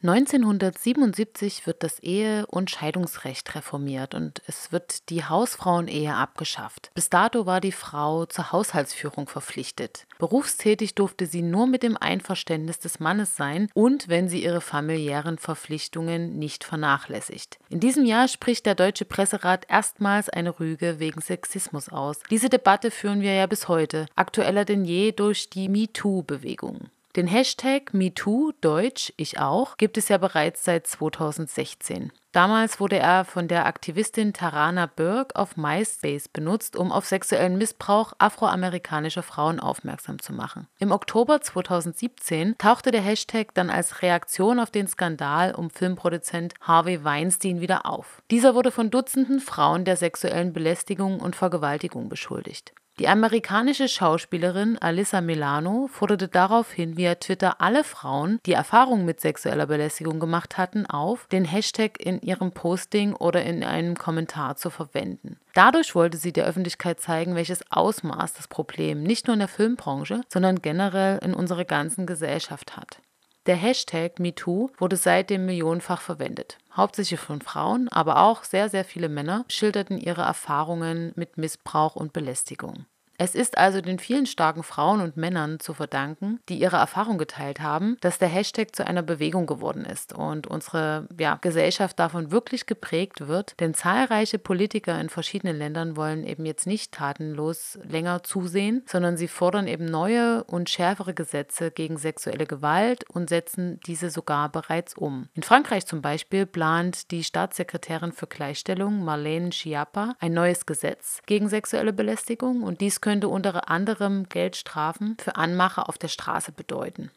1977 0.00 1.66
wird 1.66 1.82
das 1.82 1.98
Ehe- 1.98 2.46
und 2.46 2.70
Scheidungsrecht 2.70 3.52
reformiert 3.56 4.14
und 4.14 4.40
es 4.46 4.70
wird 4.70 5.10
die 5.10 5.24
Hausfrauenehe 5.24 6.14
abgeschafft. 6.14 6.92
Bis 6.94 7.10
dato 7.10 7.46
war 7.46 7.60
die 7.60 7.72
Frau 7.72 8.24
zur 8.26 8.52
Haushaltsführung 8.52 9.28
verpflichtet. 9.28 10.06
Berufstätig 10.18 10.94
durfte 10.94 11.26
sie 11.26 11.42
nur 11.42 11.66
mit 11.66 11.82
dem 11.82 11.96
Einverständnis 11.96 12.78
des 12.78 13.00
Mannes 13.00 13.34
sein 13.34 13.70
und 13.74 14.06
wenn 14.06 14.28
sie 14.28 14.44
ihre 14.44 14.60
familiären 14.60 15.36
Verpflichtungen 15.36 16.38
nicht 16.38 16.62
vernachlässigt. 16.62 17.58
In 17.68 17.80
diesem 17.80 18.04
Jahr 18.04 18.28
spricht 18.28 18.66
der 18.66 18.76
Deutsche 18.76 19.04
Presserat 19.04 19.66
erstmals 19.68 20.28
eine 20.28 20.60
Rüge 20.60 21.00
wegen 21.00 21.20
Sexismus 21.20 21.88
aus. 21.88 22.20
Diese 22.30 22.48
Debatte 22.48 22.92
führen 22.92 23.20
wir 23.20 23.34
ja 23.34 23.46
bis 23.48 23.66
heute, 23.66 24.06
aktueller 24.14 24.64
denn 24.64 24.84
je 24.84 25.10
durch 25.10 25.50
die 25.50 25.68
MeToo-Bewegung. 25.68 26.88
Den 27.16 27.26
Hashtag 27.26 27.94
MeToo, 27.94 28.52
Deutsch, 28.60 29.12
ich 29.16 29.38
auch, 29.38 29.76
gibt 29.76 29.96
es 29.96 30.08
ja 30.08 30.18
bereits 30.18 30.64
seit 30.64 30.86
2016. 30.86 32.12
Damals 32.38 32.78
wurde 32.78 33.00
er 33.00 33.24
von 33.24 33.48
der 33.48 33.66
Aktivistin 33.66 34.32
Tarana 34.32 34.86
Burke 34.86 35.34
auf 35.34 35.56
MySpace 35.56 36.28
benutzt, 36.28 36.76
um 36.76 36.92
auf 36.92 37.04
sexuellen 37.04 37.58
Missbrauch 37.58 38.12
afroamerikanischer 38.18 39.24
Frauen 39.24 39.58
aufmerksam 39.58 40.20
zu 40.20 40.32
machen. 40.32 40.68
Im 40.78 40.92
Oktober 40.92 41.40
2017 41.40 42.54
tauchte 42.56 42.92
der 42.92 43.00
Hashtag 43.00 43.54
dann 43.54 43.70
als 43.70 44.02
Reaktion 44.02 44.60
auf 44.60 44.70
den 44.70 44.86
Skandal 44.86 45.52
um 45.52 45.68
Filmproduzent 45.68 46.54
Harvey 46.60 47.02
Weinstein 47.02 47.60
wieder 47.60 47.86
auf. 47.86 48.22
Dieser 48.30 48.54
wurde 48.54 48.70
von 48.70 48.92
Dutzenden 48.92 49.40
Frauen 49.40 49.84
der 49.84 49.96
sexuellen 49.96 50.52
Belästigung 50.52 51.18
und 51.18 51.34
Vergewaltigung 51.34 52.08
beschuldigt. 52.08 52.72
Die 52.98 53.06
amerikanische 53.06 53.86
Schauspielerin 53.86 54.76
Alyssa 54.76 55.20
Milano 55.20 55.86
forderte 55.86 56.26
daraufhin 56.26 56.96
via 56.96 57.14
Twitter 57.14 57.60
alle 57.60 57.84
Frauen, 57.84 58.40
die 58.44 58.54
Erfahrungen 58.54 59.04
mit 59.04 59.20
sexueller 59.20 59.66
Belästigung 59.66 60.18
gemacht 60.18 60.58
hatten, 60.58 60.84
auf, 60.84 61.28
den 61.28 61.44
Hashtag 61.44 62.00
in 62.00 62.18
ihrem 62.28 62.52
Posting 62.52 63.14
oder 63.14 63.42
in 63.42 63.64
einem 63.64 63.96
Kommentar 63.96 64.56
zu 64.56 64.70
verwenden. 64.70 65.40
Dadurch 65.54 65.94
wollte 65.94 66.18
sie 66.18 66.32
der 66.32 66.44
Öffentlichkeit 66.44 67.00
zeigen, 67.00 67.34
welches 67.34 67.64
Ausmaß 67.72 68.34
das 68.34 68.46
Problem 68.46 69.02
nicht 69.02 69.26
nur 69.26 69.34
in 69.34 69.40
der 69.40 69.48
Filmbranche, 69.48 70.20
sondern 70.28 70.62
generell 70.62 71.18
in 71.24 71.34
unserer 71.34 71.64
ganzen 71.64 72.06
Gesellschaft 72.06 72.76
hat. 72.76 73.00
Der 73.46 73.56
Hashtag 73.56 74.18
MeToo 74.18 74.68
wurde 74.76 74.96
seitdem 74.96 75.46
millionenfach 75.46 76.02
verwendet. 76.02 76.58
Hauptsächlich 76.76 77.18
von 77.18 77.40
Frauen, 77.40 77.88
aber 77.88 78.18
auch 78.22 78.44
sehr, 78.44 78.68
sehr 78.68 78.84
viele 78.84 79.08
Männer 79.08 79.46
schilderten 79.48 79.96
ihre 79.96 80.20
Erfahrungen 80.20 81.12
mit 81.16 81.38
Missbrauch 81.38 81.96
und 81.96 82.12
Belästigung. 82.12 82.84
Es 83.20 83.34
ist 83.34 83.58
also 83.58 83.80
den 83.80 83.98
vielen 83.98 84.26
starken 84.26 84.62
Frauen 84.62 85.00
und 85.00 85.16
Männern 85.16 85.58
zu 85.58 85.74
verdanken, 85.74 86.38
die 86.48 86.60
ihre 86.60 86.76
Erfahrung 86.76 87.18
geteilt 87.18 87.60
haben, 87.60 87.96
dass 88.00 88.20
der 88.20 88.28
Hashtag 88.28 88.76
zu 88.76 88.86
einer 88.86 89.02
Bewegung 89.02 89.46
geworden 89.46 89.84
ist 89.84 90.12
und 90.12 90.46
unsere 90.46 91.08
ja, 91.18 91.36
Gesellschaft 91.40 91.98
davon 91.98 92.30
wirklich 92.30 92.66
geprägt 92.66 93.26
wird. 93.26 93.58
Denn 93.58 93.74
zahlreiche 93.74 94.38
Politiker 94.38 95.00
in 95.00 95.08
verschiedenen 95.08 95.58
Ländern 95.58 95.96
wollen 95.96 96.24
eben 96.24 96.46
jetzt 96.46 96.68
nicht 96.68 96.92
tatenlos 96.92 97.76
länger 97.82 98.22
zusehen, 98.22 98.84
sondern 98.86 99.16
sie 99.16 99.26
fordern 99.26 99.66
eben 99.66 99.86
neue 99.86 100.44
und 100.44 100.70
schärfere 100.70 101.12
Gesetze 101.12 101.72
gegen 101.72 101.98
sexuelle 101.98 102.46
Gewalt 102.46 103.02
und 103.10 103.30
setzen 103.30 103.80
diese 103.84 104.10
sogar 104.10 104.48
bereits 104.48 104.94
um. 104.94 105.28
In 105.34 105.42
Frankreich 105.42 105.86
zum 105.86 106.02
Beispiel 106.02 106.46
plant 106.46 107.10
die 107.10 107.24
Staatssekretärin 107.24 108.12
für 108.12 108.28
Gleichstellung 108.28 109.04
Marlene 109.04 109.50
Schiappa 109.50 110.14
ein 110.20 110.34
neues 110.34 110.66
Gesetz 110.66 111.20
gegen 111.26 111.48
sexuelle 111.48 111.92
Belästigung 111.92 112.62
und 112.62 112.80
dies 112.80 113.00
könnte 113.00 113.07
unter 113.28 113.68
anderem 113.68 114.28
Geldstrafen 114.28 115.16
für 115.18 115.36
Anmacher 115.36 115.88
auf 115.88 115.98
der 115.98 116.08
Straße 116.08 116.52
bedeuten. 116.52 117.10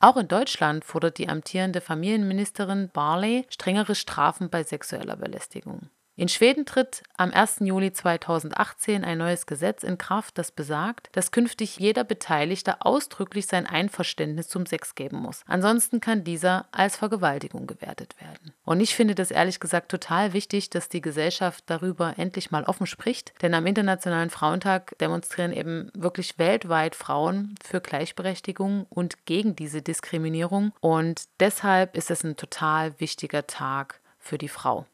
Auch 0.00 0.16
in 0.16 0.28
Deutschland 0.28 0.84
fordert 0.84 1.18
die 1.18 1.28
amtierende 1.28 1.80
Familienministerin 1.80 2.90
Barley 2.92 3.46
strengere 3.48 3.94
Strafen 3.94 4.50
bei 4.50 4.62
sexueller 4.62 5.16
Belästigung. 5.16 5.88
In 6.16 6.28
Schweden 6.28 6.64
tritt 6.64 7.02
am 7.16 7.32
1. 7.32 7.56
Juli 7.60 7.92
2018 7.92 9.04
ein 9.04 9.18
neues 9.18 9.46
Gesetz 9.46 9.82
in 9.82 9.98
Kraft, 9.98 10.38
das 10.38 10.52
besagt, 10.52 11.08
dass 11.10 11.32
künftig 11.32 11.80
jeder 11.80 12.04
Beteiligte 12.04 12.82
ausdrücklich 12.82 13.46
sein 13.46 13.66
Einverständnis 13.66 14.46
zum 14.46 14.64
Sex 14.64 14.94
geben 14.94 15.18
muss. 15.18 15.42
Ansonsten 15.48 16.00
kann 16.00 16.22
dieser 16.22 16.66
als 16.70 16.96
Vergewaltigung 16.96 17.66
gewertet 17.66 18.14
werden. 18.20 18.54
Und 18.64 18.78
ich 18.78 18.94
finde 18.94 19.16
das 19.16 19.32
ehrlich 19.32 19.58
gesagt 19.58 19.90
total 19.90 20.34
wichtig, 20.34 20.70
dass 20.70 20.88
die 20.88 21.00
Gesellschaft 21.00 21.64
darüber 21.66 22.14
endlich 22.16 22.52
mal 22.52 22.62
offen 22.62 22.86
spricht, 22.86 23.34
denn 23.42 23.52
am 23.52 23.66
Internationalen 23.66 24.30
Frauentag 24.30 24.96
demonstrieren 25.00 25.52
eben 25.52 25.90
wirklich 25.94 26.38
weltweit 26.38 26.94
Frauen 26.94 27.56
für 27.60 27.80
Gleichberechtigung 27.80 28.86
und 28.88 29.26
gegen 29.26 29.56
diese 29.56 29.82
Diskriminierung. 29.82 30.72
Und 30.80 31.24
deshalb 31.40 31.96
ist 31.96 32.12
es 32.12 32.22
ein 32.22 32.36
total 32.36 33.00
wichtiger 33.00 33.48
Tag 33.48 34.00
für 34.20 34.38
die 34.38 34.48
Frau. 34.48 34.86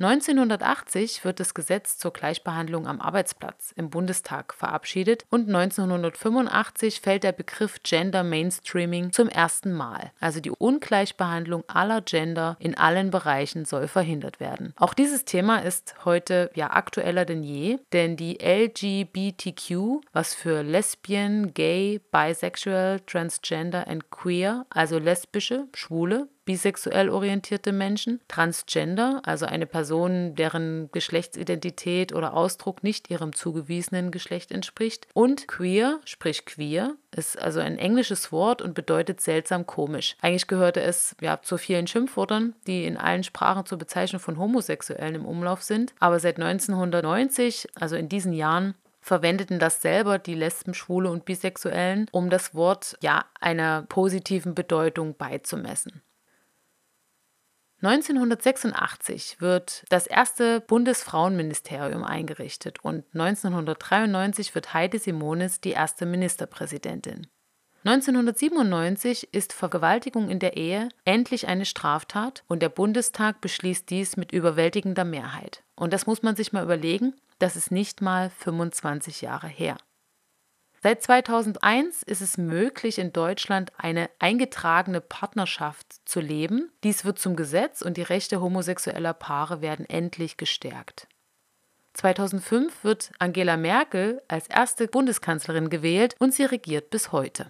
1980 0.00 1.24
wird 1.24 1.38
das 1.38 1.54
Gesetz 1.54 1.98
zur 1.98 2.12
Gleichbehandlung 2.12 2.88
am 2.88 3.00
Arbeitsplatz 3.00 3.72
im 3.76 3.90
Bundestag 3.90 4.52
verabschiedet 4.52 5.24
und 5.30 5.46
1985 5.46 7.00
fällt 7.00 7.22
der 7.22 7.30
Begriff 7.30 7.80
Gender 7.84 8.24
Mainstreaming 8.24 9.12
zum 9.12 9.28
ersten 9.28 9.72
Mal. 9.72 10.10
Also 10.18 10.40
die 10.40 10.50
Ungleichbehandlung 10.50 11.62
aller 11.68 12.00
Gender 12.00 12.56
in 12.58 12.76
allen 12.76 13.12
Bereichen 13.12 13.66
soll 13.66 13.86
verhindert 13.86 14.40
werden. 14.40 14.74
Auch 14.76 14.94
dieses 14.94 15.24
Thema 15.26 15.58
ist 15.58 15.94
heute 16.04 16.50
ja 16.54 16.70
aktueller 16.70 17.24
denn 17.24 17.44
je, 17.44 17.78
denn 17.92 18.16
die 18.16 18.38
LGBTQ, 18.42 20.04
was 20.12 20.34
für 20.34 20.62
Lesbian, 20.62 21.54
Gay, 21.54 22.00
Bisexual, 22.10 22.98
Transgender 23.06 23.86
and 23.86 24.10
Queer, 24.10 24.66
also 24.70 24.98
lesbische, 24.98 25.68
schwule, 25.72 26.28
bisexuell 26.44 27.08
orientierte 27.08 27.72
Menschen, 27.72 28.20
Transgender, 28.28 29.22
also 29.24 29.46
eine 29.46 29.66
Person, 29.66 30.34
deren 30.34 30.90
Geschlechtsidentität 30.92 32.12
oder 32.12 32.34
Ausdruck 32.34 32.82
nicht 32.82 33.10
ihrem 33.10 33.34
zugewiesenen 33.34 34.10
Geschlecht 34.10 34.52
entspricht, 34.52 35.06
und 35.14 35.48
queer, 35.48 36.00
sprich 36.04 36.44
queer, 36.44 36.94
ist 37.14 37.40
also 37.40 37.60
ein 37.60 37.78
englisches 37.78 38.32
Wort 38.32 38.62
und 38.62 38.74
bedeutet 38.74 39.20
seltsam 39.20 39.66
komisch. 39.66 40.16
Eigentlich 40.20 40.46
gehörte 40.46 40.80
es 40.80 41.16
ja 41.20 41.40
zu 41.42 41.56
vielen 41.58 41.86
Schimpfwörtern, 41.86 42.54
die 42.66 42.84
in 42.84 42.96
allen 42.96 43.24
Sprachen 43.24 43.66
zur 43.66 43.78
Bezeichnung 43.78 44.20
von 44.20 44.38
Homosexuellen 44.38 45.14
im 45.14 45.26
Umlauf 45.26 45.62
sind, 45.62 45.94
aber 46.00 46.20
seit 46.20 46.36
1990, 46.40 47.68
also 47.74 47.96
in 47.96 48.08
diesen 48.08 48.32
Jahren, 48.32 48.74
verwendeten 49.04 49.58
das 49.58 49.82
selber 49.82 50.18
die 50.18 50.34
Lesben, 50.34 50.72
Schwule 50.72 51.10
und 51.10 51.26
Bisexuellen, 51.26 52.06
um 52.10 52.30
das 52.30 52.54
Wort 52.54 52.96
ja 53.02 53.26
einer 53.38 53.82
positiven 53.82 54.54
Bedeutung 54.54 55.14
beizumessen. 55.14 56.02
1986 57.84 59.40
wird 59.40 59.84
das 59.90 60.06
erste 60.06 60.60
Bundesfrauenministerium 60.60 62.02
eingerichtet 62.02 62.78
und 62.82 63.04
1993 63.12 64.54
wird 64.54 64.72
Heidi 64.72 64.98
Simonis 64.98 65.60
die 65.60 65.72
erste 65.72 66.06
Ministerpräsidentin. 66.06 67.26
1997 67.84 69.34
ist 69.34 69.52
Vergewaltigung 69.52 70.30
in 70.30 70.38
der 70.38 70.56
Ehe 70.56 70.88
endlich 71.04 71.46
eine 71.46 71.66
Straftat 71.66 72.42
und 72.48 72.62
der 72.62 72.70
Bundestag 72.70 73.42
beschließt 73.42 73.90
dies 73.90 74.16
mit 74.16 74.32
überwältigender 74.32 75.04
Mehrheit. 75.04 75.62
Und 75.76 75.92
das 75.92 76.06
muss 76.06 76.22
man 76.22 76.36
sich 76.36 76.54
mal 76.54 76.64
überlegen, 76.64 77.14
das 77.38 77.56
ist 77.56 77.70
nicht 77.70 78.00
mal 78.00 78.30
25 78.30 79.20
Jahre 79.20 79.48
her. 79.48 79.76
Seit 80.84 81.02
2001 81.02 82.02
ist 82.02 82.20
es 82.20 82.36
möglich, 82.36 82.98
in 82.98 83.10
Deutschland 83.10 83.72
eine 83.78 84.10
eingetragene 84.18 85.00
Partnerschaft 85.00 85.86
zu 86.04 86.20
leben. 86.20 86.70
Dies 86.82 87.06
wird 87.06 87.18
zum 87.18 87.36
Gesetz 87.36 87.80
und 87.80 87.96
die 87.96 88.02
Rechte 88.02 88.42
homosexueller 88.42 89.14
Paare 89.14 89.62
werden 89.62 89.88
endlich 89.88 90.36
gestärkt. 90.36 91.08
2005 91.94 92.84
wird 92.84 93.12
Angela 93.18 93.56
Merkel 93.56 94.20
als 94.28 94.46
erste 94.48 94.86
Bundeskanzlerin 94.86 95.70
gewählt 95.70 96.16
und 96.18 96.34
sie 96.34 96.44
regiert 96.44 96.90
bis 96.90 97.12
heute. 97.12 97.46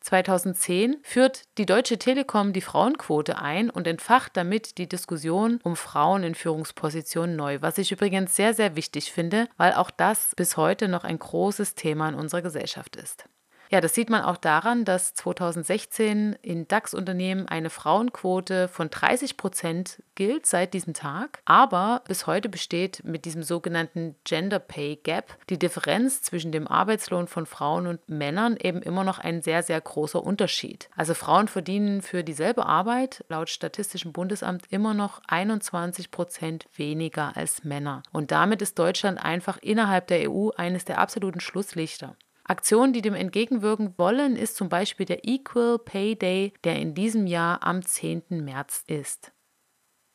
2010 0.00 0.96
führt 1.02 1.44
die 1.58 1.66
Deutsche 1.66 1.98
Telekom 1.98 2.52
die 2.52 2.60
Frauenquote 2.60 3.38
ein 3.38 3.70
und 3.70 3.86
entfacht 3.86 4.36
damit 4.36 4.78
die 4.78 4.88
Diskussion 4.88 5.60
um 5.64 5.76
Frauen 5.76 6.22
in 6.22 6.34
Führungspositionen 6.34 7.36
neu, 7.36 7.58
was 7.60 7.78
ich 7.78 7.92
übrigens 7.92 8.36
sehr, 8.36 8.54
sehr 8.54 8.76
wichtig 8.76 9.12
finde, 9.12 9.48
weil 9.56 9.74
auch 9.74 9.90
das 9.90 10.32
bis 10.36 10.56
heute 10.56 10.88
noch 10.88 11.04
ein 11.04 11.18
großes 11.18 11.74
Thema 11.74 12.08
in 12.08 12.14
unserer 12.14 12.42
Gesellschaft 12.42 12.96
ist. 12.96 13.24
Ja, 13.70 13.80
das 13.80 13.94
sieht 13.94 14.08
man 14.08 14.22
auch 14.22 14.38
daran, 14.38 14.84
dass 14.84 15.12
2016 15.14 16.34
in 16.40 16.66
DAX-Unternehmen 16.68 17.46
eine 17.48 17.68
Frauenquote 17.70 18.68
von 18.68 18.88
30 18.88 19.36
Prozent 19.36 20.02
gilt 20.14 20.46
seit 20.46 20.72
diesem 20.72 20.94
Tag. 20.94 21.40
Aber 21.44 22.02
bis 22.06 22.26
heute 22.26 22.48
besteht 22.48 23.02
mit 23.04 23.26
diesem 23.26 23.42
sogenannten 23.42 24.16
Gender 24.24 24.58
Pay 24.58 24.96
Gap 24.96 25.36
die 25.50 25.58
Differenz 25.58 26.22
zwischen 26.22 26.50
dem 26.50 26.66
Arbeitslohn 26.66 27.28
von 27.28 27.44
Frauen 27.44 27.86
und 27.86 28.08
Männern 28.08 28.56
eben 28.56 28.80
immer 28.80 29.04
noch 29.04 29.18
ein 29.18 29.42
sehr, 29.42 29.62
sehr 29.62 29.80
großer 29.80 30.22
Unterschied. 30.22 30.88
Also 30.96 31.12
Frauen 31.12 31.48
verdienen 31.48 32.00
für 32.00 32.24
dieselbe 32.24 32.64
Arbeit 32.64 33.24
laut 33.28 33.50
Statistischem 33.50 34.12
Bundesamt 34.12 34.64
immer 34.70 34.94
noch 34.94 35.20
21 35.28 36.10
Prozent 36.10 36.66
weniger 36.74 37.36
als 37.36 37.64
Männer. 37.64 38.02
Und 38.12 38.30
damit 38.30 38.62
ist 38.62 38.78
Deutschland 38.78 39.22
einfach 39.22 39.58
innerhalb 39.58 40.06
der 40.06 40.30
EU 40.30 40.50
eines 40.56 40.84
der 40.84 40.98
absoluten 40.98 41.40
Schlusslichter. 41.40 42.16
Aktionen, 42.48 42.94
die 42.94 43.02
dem 43.02 43.14
entgegenwirken 43.14 43.94
wollen, 43.98 44.34
ist 44.34 44.56
zum 44.56 44.70
Beispiel 44.70 45.04
der 45.04 45.28
Equal 45.28 45.78
Pay 45.78 46.16
Day, 46.16 46.54
der 46.64 46.76
in 46.76 46.94
diesem 46.94 47.26
Jahr 47.26 47.62
am 47.62 47.84
10. 47.84 48.24
März 48.30 48.84
ist. 48.86 49.32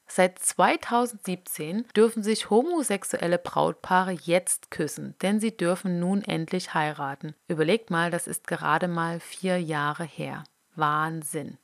Seit 0.08 0.40
2017 0.40 1.86
dürfen 1.96 2.24
sich 2.24 2.50
homosexuelle 2.50 3.38
Brautpaare 3.38 4.12
jetzt 4.12 4.72
küssen, 4.72 5.16
denn 5.22 5.40
sie 5.40 5.56
dürfen 5.56 6.00
nun 6.00 6.24
endlich 6.24 6.74
heiraten. 6.74 7.36
Überlegt 7.48 7.90
mal, 7.90 8.12
das 8.12 8.28
ist 8.28 8.48
gerade 8.48 8.88
mal 8.88 9.20
vier 9.20 9.62
Jahre 9.62 10.04
her. 10.04 10.44
Wahnsinn. 10.76 11.58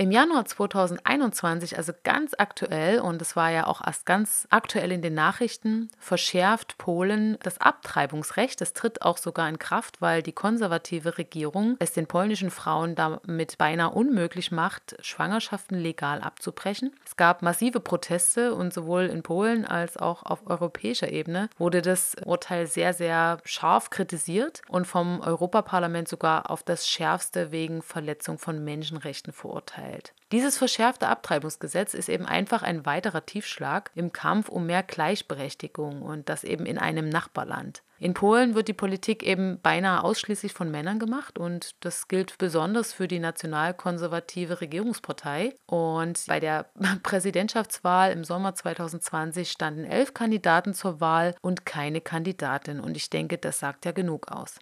Im 0.00 0.10
Januar 0.10 0.46
2021, 0.46 1.76
also 1.76 1.92
ganz 2.04 2.32
aktuell, 2.38 3.00
und 3.00 3.20
es 3.20 3.36
war 3.36 3.50
ja 3.50 3.66
auch 3.66 3.86
erst 3.86 4.06
ganz 4.06 4.46
aktuell 4.48 4.92
in 4.92 5.02
den 5.02 5.12
Nachrichten, 5.12 5.90
verschärft 5.98 6.78
Polen 6.78 7.36
das 7.42 7.60
Abtreibungsrecht. 7.60 8.62
Das 8.62 8.72
tritt 8.72 9.02
auch 9.02 9.18
sogar 9.18 9.46
in 9.46 9.58
Kraft, 9.58 10.00
weil 10.00 10.22
die 10.22 10.32
konservative 10.32 11.18
Regierung 11.18 11.76
es 11.80 11.92
den 11.92 12.06
polnischen 12.06 12.50
Frauen 12.50 12.94
damit 12.94 13.58
beinahe 13.58 13.90
unmöglich 13.90 14.50
macht, 14.50 14.96
Schwangerschaften 15.00 15.78
legal 15.78 16.22
abzubrechen. 16.22 16.96
Es 17.04 17.16
gab 17.16 17.42
massive 17.42 17.80
Proteste 17.80 18.54
und 18.54 18.72
sowohl 18.72 19.02
in 19.02 19.22
Polen 19.22 19.66
als 19.66 19.98
auch 19.98 20.22
auf 20.22 20.46
europäischer 20.46 21.12
Ebene 21.12 21.50
wurde 21.58 21.82
das 21.82 22.16
Urteil 22.24 22.66
sehr, 22.66 22.94
sehr 22.94 23.36
scharf 23.44 23.90
kritisiert 23.90 24.62
und 24.70 24.86
vom 24.86 25.20
Europaparlament 25.20 26.08
sogar 26.08 26.48
auf 26.48 26.62
das 26.62 26.88
schärfste 26.88 27.52
wegen 27.52 27.82
Verletzung 27.82 28.38
von 28.38 28.64
Menschenrechten 28.64 29.34
verurteilt 29.34 29.89
verteilt. 29.90 30.14
Dieses 30.32 30.58
verschärfte 30.58 31.08
Abtreibungsgesetz 31.08 31.92
ist 31.94 32.08
eben 32.08 32.24
einfach 32.24 32.62
ein 32.62 32.86
weiterer 32.86 33.26
Tiefschlag 33.26 33.90
im 33.94 34.12
Kampf 34.12 34.48
um 34.48 34.66
mehr 34.66 34.84
Gleichberechtigung 34.84 36.02
und 36.02 36.28
das 36.28 36.44
eben 36.44 36.66
in 36.66 36.78
einem 36.78 37.08
Nachbarland. 37.08 37.82
In 37.98 38.14
Polen 38.14 38.54
wird 38.54 38.68
die 38.68 38.72
Politik 38.72 39.22
eben 39.24 39.60
beinahe 39.60 40.04
ausschließlich 40.04 40.54
von 40.54 40.70
Männern 40.70 40.98
gemacht 40.98 41.38
und 41.38 41.72
das 41.80 42.08
gilt 42.08 42.38
besonders 42.38 42.92
für 42.94 43.08
die 43.08 43.18
nationalkonservative 43.18 44.60
Regierungspartei. 44.60 45.56
Und 45.66 46.24
bei 46.26 46.40
der 46.40 46.70
Präsidentschaftswahl 47.02 48.12
im 48.12 48.24
Sommer 48.24 48.54
2020 48.54 49.50
standen 49.50 49.84
elf 49.84 50.14
Kandidaten 50.14 50.72
zur 50.72 51.00
Wahl 51.00 51.34
und 51.42 51.66
keine 51.66 52.00
Kandidatin. 52.00 52.80
Und 52.80 52.96
ich 52.96 53.10
denke, 53.10 53.36
das 53.36 53.58
sagt 53.58 53.84
ja 53.84 53.92
genug 53.92 54.30
aus. 54.30 54.60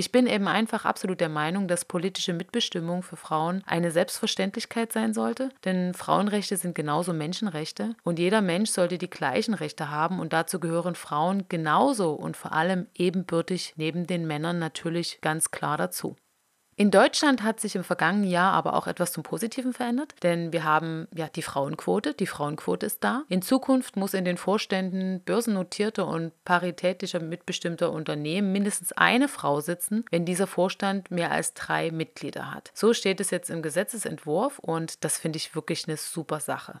Ich 0.00 0.12
bin 0.12 0.26
eben 0.26 0.48
einfach 0.48 0.86
absolut 0.86 1.20
der 1.20 1.28
Meinung, 1.28 1.68
dass 1.68 1.84
politische 1.84 2.32
Mitbestimmung 2.32 3.02
für 3.02 3.16
Frauen 3.16 3.62
eine 3.66 3.90
Selbstverständlichkeit 3.90 4.94
sein 4.94 5.12
sollte, 5.12 5.50
denn 5.66 5.92
Frauenrechte 5.92 6.56
sind 6.56 6.74
genauso 6.74 7.12
Menschenrechte. 7.12 7.94
Und 8.02 8.18
jeder 8.18 8.40
Mensch 8.40 8.70
sollte 8.70 8.96
die 8.96 9.10
gleichen 9.10 9.52
Rechte 9.52 9.90
haben. 9.90 10.18
Und 10.18 10.32
dazu 10.32 10.58
gehören 10.58 10.94
Frauen 10.94 11.44
genauso 11.50 12.12
und 12.14 12.38
vor 12.38 12.54
allem 12.54 12.86
ebenbürtig 12.94 13.74
neben 13.76 14.06
den 14.06 14.26
Männern 14.26 14.58
natürlich 14.58 15.18
ganz 15.20 15.50
klar 15.50 15.76
dazu. 15.76 16.16
In 16.80 16.90
Deutschland 16.90 17.42
hat 17.42 17.60
sich 17.60 17.76
im 17.76 17.84
vergangenen 17.84 18.30
Jahr 18.30 18.54
aber 18.54 18.72
auch 18.72 18.86
etwas 18.86 19.12
zum 19.12 19.22
Positiven 19.22 19.74
verändert, 19.74 20.14
denn 20.22 20.50
wir 20.50 20.64
haben 20.64 21.08
ja 21.14 21.28
die 21.28 21.42
Frauenquote. 21.42 22.14
Die 22.14 22.26
Frauenquote 22.26 22.86
ist 22.86 23.04
da. 23.04 23.24
In 23.28 23.42
Zukunft 23.42 23.96
muss 23.96 24.14
in 24.14 24.24
den 24.24 24.38
Vorständen 24.38 25.20
börsennotierter 25.20 26.06
und 26.06 26.32
paritätischer 26.46 27.20
mitbestimmter 27.20 27.92
Unternehmen 27.92 28.52
mindestens 28.52 28.92
eine 28.92 29.28
Frau 29.28 29.60
sitzen, 29.60 30.06
wenn 30.10 30.24
dieser 30.24 30.46
Vorstand 30.46 31.10
mehr 31.10 31.30
als 31.30 31.52
drei 31.52 31.90
Mitglieder 31.90 32.50
hat. 32.50 32.70
So 32.72 32.94
steht 32.94 33.20
es 33.20 33.28
jetzt 33.28 33.50
im 33.50 33.60
Gesetzesentwurf 33.60 34.58
und 34.58 35.04
das 35.04 35.18
finde 35.18 35.36
ich 35.36 35.54
wirklich 35.54 35.86
eine 35.86 35.98
super 35.98 36.40
Sache. 36.40 36.80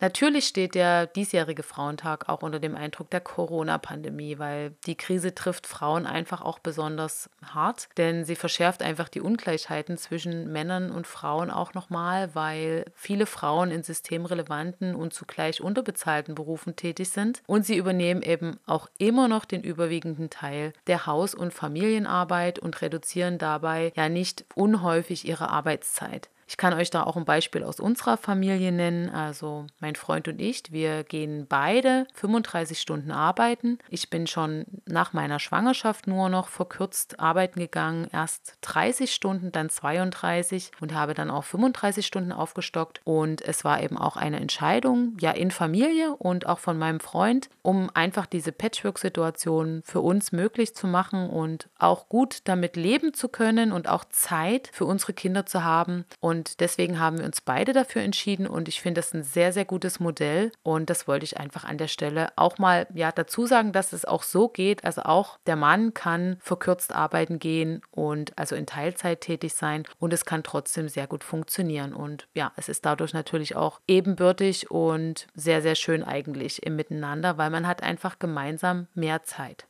Natürlich 0.00 0.46
steht 0.46 0.74
der 0.74 1.06
diesjährige 1.06 1.62
Frauentag 1.62 2.28
auch 2.28 2.42
unter 2.42 2.60
dem 2.60 2.74
Eindruck 2.76 3.10
der 3.10 3.20
Corona-Pandemie, 3.20 4.38
weil 4.38 4.72
die 4.86 4.96
Krise 4.96 5.34
trifft 5.34 5.66
Frauen 5.66 6.06
einfach 6.06 6.42
auch 6.42 6.58
besonders 6.58 7.30
hart, 7.44 7.88
denn 7.96 8.24
sie 8.24 8.36
verschärft 8.36 8.82
einfach 8.82 9.08
die 9.08 9.20
Ungleichheiten 9.20 9.96
zwischen 9.96 10.52
Männern 10.52 10.90
und 10.90 11.06
Frauen 11.06 11.50
auch 11.50 11.74
nochmal, 11.74 12.34
weil 12.34 12.84
viele 12.94 13.26
Frauen 13.26 13.70
in 13.70 13.82
systemrelevanten 13.82 14.94
und 14.94 15.14
zugleich 15.14 15.60
unterbezahlten 15.60 16.34
Berufen 16.34 16.76
tätig 16.76 17.10
sind 17.10 17.42
und 17.46 17.64
sie 17.64 17.76
übernehmen 17.76 18.22
eben 18.22 18.58
auch 18.66 18.88
immer 18.98 19.28
noch 19.28 19.44
den 19.44 19.62
überwiegenden 19.62 20.30
Teil 20.30 20.72
der 20.86 21.06
Haus- 21.06 21.34
und 21.34 21.54
Familienarbeit 21.54 22.58
und 22.58 22.80
reduzieren 22.82 23.38
dabei 23.38 23.92
ja 23.96 24.08
nicht 24.08 24.44
unhäufig 24.54 25.26
ihre 25.26 25.48
Arbeitszeit. 25.48 26.28
Ich 26.48 26.56
kann 26.56 26.74
euch 26.74 26.90
da 26.90 27.02
auch 27.02 27.16
ein 27.16 27.24
Beispiel 27.24 27.64
aus 27.64 27.80
unserer 27.80 28.16
Familie 28.16 28.70
nennen. 28.70 29.10
Also 29.10 29.66
mein 29.80 29.96
Freund 29.96 30.28
und 30.28 30.40
ich, 30.40 30.62
wir 30.70 31.02
gehen 31.02 31.46
beide 31.48 32.06
35 32.14 32.80
Stunden 32.80 33.10
arbeiten. 33.10 33.78
Ich 33.88 34.10
bin 34.10 34.26
schon 34.26 34.64
nach 34.86 35.12
meiner 35.12 35.40
Schwangerschaft 35.40 36.06
nur 36.06 36.28
noch 36.28 36.48
verkürzt 36.48 37.18
arbeiten 37.18 37.58
gegangen. 37.58 38.08
Erst 38.12 38.58
30 38.60 39.12
Stunden, 39.12 39.50
dann 39.50 39.68
32 39.68 40.70
und 40.80 40.94
habe 40.94 41.14
dann 41.14 41.30
auch 41.30 41.44
35 41.44 42.06
Stunden 42.06 42.32
aufgestockt. 42.32 43.00
Und 43.04 43.42
es 43.42 43.64
war 43.64 43.82
eben 43.82 43.98
auch 43.98 44.16
eine 44.16 44.40
Entscheidung, 44.40 45.16
ja, 45.20 45.32
in 45.32 45.50
Familie 45.50 46.14
und 46.14 46.46
auch 46.46 46.60
von 46.60 46.78
meinem 46.78 47.00
Freund, 47.00 47.50
um 47.62 47.90
einfach 47.94 48.26
diese 48.26 48.52
Patchwork-Situation 48.52 49.82
für 49.84 50.00
uns 50.00 50.30
möglich 50.30 50.74
zu 50.74 50.86
machen 50.86 51.28
und 51.28 51.68
auch 51.78 52.08
gut 52.08 52.40
damit 52.44 52.76
leben 52.76 53.14
zu 53.14 53.28
können 53.28 53.72
und 53.72 53.88
auch 53.88 54.04
Zeit 54.04 54.70
für 54.72 54.84
unsere 54.84 55.12
Kinder 55.12 55.46
zu 55.46 55.64
haben. 55.64 56.04
Und 56.20 56.35
und 56.36 56.60
deswegen 56.60 57.00
haben 57.00 57.18
wir 57.18 57.24
uns 57.24 57.40
beide 57.40 57.72
dafür 57.72 58.02
entschieden 58.02 58.46
und 58.46 58.68
ich 58.68 58.82
finde 58.82 59.00
das 59.00 59.14
ein 59.14 59.22
sehr, 59.22 59.54
sehr 59.54 59.64
gutes 59.64 60.00
Modell. 60.00 60.52
Und 60.62 60.90
das 60.90 61.08
wollte 61.08 61.24
ich 61.24 61.38
einfach 61.38 61.64
an 61.64 61.78
der 61.78 61.88
Stelle 61.88 62.28
auch 62.36 62.58
mal 62.58 62.86
ja, 62.92 63.10
dazu 63.10 63.46
sagen, 63.46 63.72
dass 63.72 63.94
es 63.94 64.04
auch 64.04 64.22
so 64.22 64.48
geht. 64.48 64.84
Also 64.84 65.02
auch 65.02 65.38
der 65.46 65.56
Mann 65.56 65.94
kann 65.94 66.36
verkürzt 66.40 66.92
arbeiten 66.92 67.38
gehen 67.38 67.80
und 67.90 68.36
also 68.38 68.54
in 68.54 68.66
Teilzeit 68.66 69.22
tätig 69.22 69.54
sein 69.54 69.84
und 69.98 70.12
es 70.12 70.26
kann 70.26 70.42
trotzdem 70.42 70.88
sehr 70.88 71.06
gut 71.06 71.24
funktionieren. 71.24 71.94
Und 71.94 72.28
ja, 72.34 72.52
es 72.56 72.68
ist 72.68 72.84
dadurch 72.84 73.14
natürlich 73.14 73.56
auch 73.56 73.80
ebenbürtig 73.88 74.70
und 74.70 75.28
sehr, 75.34 75.62
sehr 75.62 75.74
schön 75.74 76.04
eigentlich 76.04 76.66
im 76.66 76.76
Miteinander, 76.76 77.38
weil 77.38 77.48
man 77.48 77.66
hat 77.66 77.82
einfach 77.82 78.18
gemeinsam 78.18 78.88
mehr 78.94 79.22
Zeit. 79.22 79.66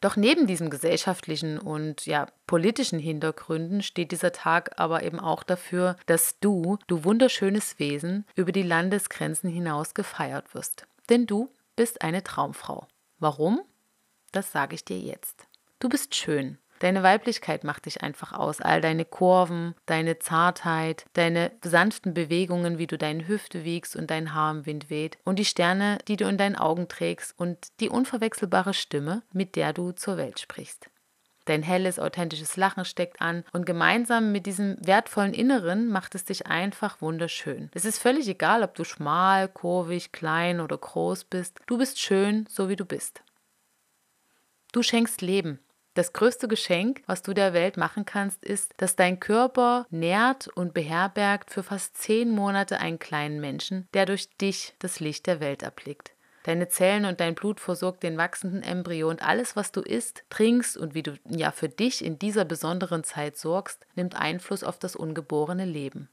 Doch 0.00 0.16
neben 0.16 0.46
diesen 0.46 0.70
gesellschaftlichen 0.70 1.58
und 1.58 2.06
ja 2.06 2.26
politischen 2.46 3.00
Hintergründen 3.00 3.82
steht 3.82 4.12
dieser 4.12 4.32
Tag 4.32 4.78
aber 4.78 5.02
eben 5.02 5.18
auch 5.18 5.42
dafür, 5.42 5.96
dass 6.06 6.38
du, 6.38 6.78
du 6.86 7.04
wunderschönes 7.04 7.78
Wesen, 7.78 8.24
über 8.36 8.52
die 8.52 8.62
Landesgrenzen 8.62 9.50
hinaus 9.50 9.94
gefeiert 9.94 10.54
wirst. 10.54 10.86
Denn 11.08 11.26
du 11.26 11.52
bist 11.74 12.02
eine 12.02 12.22
Traumfrau. 12.22 12.86
Warum? 13.18 13.60
Das 14.30 14.52
sage 14.52 14.74
ich 14.74 14.84
dir 14.84 14.98
jetzt. 14.98 15.48
Du 15.80 15.88
bist 15.88 16.14
schön. 16.14 16.58
Deine 16.80 17.02
Weiblichkeit 17.02 17.64
macht 17.64 17.86
dich 17.86 18.02
einfach 18.02 18.32
aus. 18.32 18.60
All 18.60 18.80
deine 18.80 19.04
Kurven, 19.04 19.74
deine 19.86 20.18
Zartheit, 20.18 21.06
deine 21.14 21.50
sanften 21.62 22.14
Bewegungen, 22.14 22.78
wie 22.78 22.86
du 22.86 22.96
deine 22.96 23.26
Hüfte 23.26 23.64
wiegst 23.64 23.96
und 23.96 24.10
dein 24.10 24.34
Haar 24.34 24.52
im 24.52 24.66
Wind 24.66 24.90
weht. 24.90 25.18
Und 25.24 25.38
die 25.38 25.44
Sterne, 25.44 25.98
die 26.06 26.16
du 26.16 26.28
in 26.28 26.38
deinen 26.38 26.56
Augen 26.56 26.88
trägst 26.88 27.34
und 27.38 27.58
die 27.80 27.88
unverwechselbare 27.88 28.74
Stimme, 28.74 29.22
mit 29.32 29.56
der 29.56 29.72
du 29.72 29.92
zur 29.92 30.16
Welt 30.16 30.38
sprichst. 30.38 30.88
Dein 31.48 31.62
helles, 31.62 31.98
authentisches 31.98 32.58
Lachen 32.58 32.84
steckt 32.84 33.22
an 33.22 33.42
und 33.52 33.64
gemeinsam 33.64 34.32
mit 34.32 34.44
diesem 34.44 34.76
wertvollen 34.86 35.32
Inneren 35.32 35.88
macht 35.88 36.14
es 36.14 36.26
dich 36.26 36.46
einfach 36.46 37.00
wunderschön. 37.00 37.70
Es 37.72 37.86
ist 37.86 37.98
völlig 37.98 38.28
egal, 38.28 38.62
ob 38.62 38.74
du 38.74 38.84
schmal, 38.84 39.48
kurvig, 39.48 40.12
klein 40.12 40.60
oder 40.60 40.76
groß 40.76 41.24
bist. 41.24 41.58
Du 41.66 41.78
bist 41.78 41.98
schön, 41.98 42.46
so 42.50 42.68
wie 42.68 42.76
du 42.76 42.84
bist. 42.84 43.22
Du 44.72 44.82
schenkst 44.82 45.22
Leben, 45.22 45.58
das 45.98 46.12
größte 46.12 46.46
Geschenk, 46.46 47.02
was 47.06 47.22
du 47.22 47.34
der 47.34 47.52
Welt 47.52 47.76
machen 47.76 48.04
kannst, 48.04 48.44
ist, 48.44 48.72
dass 48.76 48.94
dein 48.94 49.18
Körper 49.18 49.84
nährt 49.90 50.46
und 50.46 50.72
beherbergt 50.72 51.50
für 51.50 51.64
fast 51.64 51.96
zehn 51.96 52.30
Monate 52.30 52.78
einen 52.78 53.00
kleinen 53.00 53.40
Menschen, 53.40 53.88
der 53.94 54.06
durch 54.06 54.30
dich 54.38 54.74
das 54.78 55.00
Licht 55.00 55.26
der 55.26 55.40
Welt 55.40 55.64
erblickt. 55.64 56.12
Deine 56.44 56.68
Zellen 56.68 57.04
und 57.04 57.18
dein 57.20 57.34
Blut 57.34 57.58
versorgt 57.58 58.04
den 58.04 58.16
wachsenden 58.16 58.62
Embryo 58.62 59.10
und 59.10 59.22
alles, 59.22 59.56
was 59.56 59.72
du 59.72 59.80
isst, 59.80 60.24
trinkst 60.30 60.76
und 60.76 60.94
wie 60.94 61.02
du 61.02 61.18
ja 61.28 61.50
für 61.50 61.68
dich 61.68 62.04
in 62.04 62.18
dieser 62.18 62.44
besonderen 62.44 63.02
Zeit 63.02 63.36
sorgst, 63.36 63.84
nimmt 63.96 64.14
Einfluss 64.14 64.62
auf 64.62 64.78
das 64.78 64.94
ungeborene 64.94 65.64
Leben. 65.64 66.08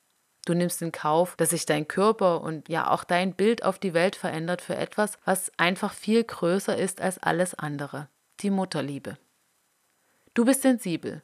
Du 0.46 0.56
nimmst 0.56 0.82
in 0.82 0.92
Kauf, 0.92 1.36
dass 1.38 1.52
sich 1.52 1.66
dein 1.66 1.88
Körper 1.88 2.42
und 2.42 2.70
ja 2.70 2.90
auch 2.90 3.04
dein 3.04 3.36
Bild 3.36 3.64
auf 3.64 3.78
die 3.78 3.94
Welt 3.94 4.16
verändert 4.16 4.62
für 4.62 4.76
etwas, 4.76 5.20
was 5.26 5.52
einfach 5.58 5.94
viel 5.94 6.24
größer 6.24 6.76
ist 6.76 7.02
als 7.02 7.22
alles 7.22 7.54
andere. 7.54 8.10
Die 8.42 8.50
Mutterliebe. 8.50 9.18
Du 10.36 10.44
bist 10.44 10.62
sensibel. 10.62 11.24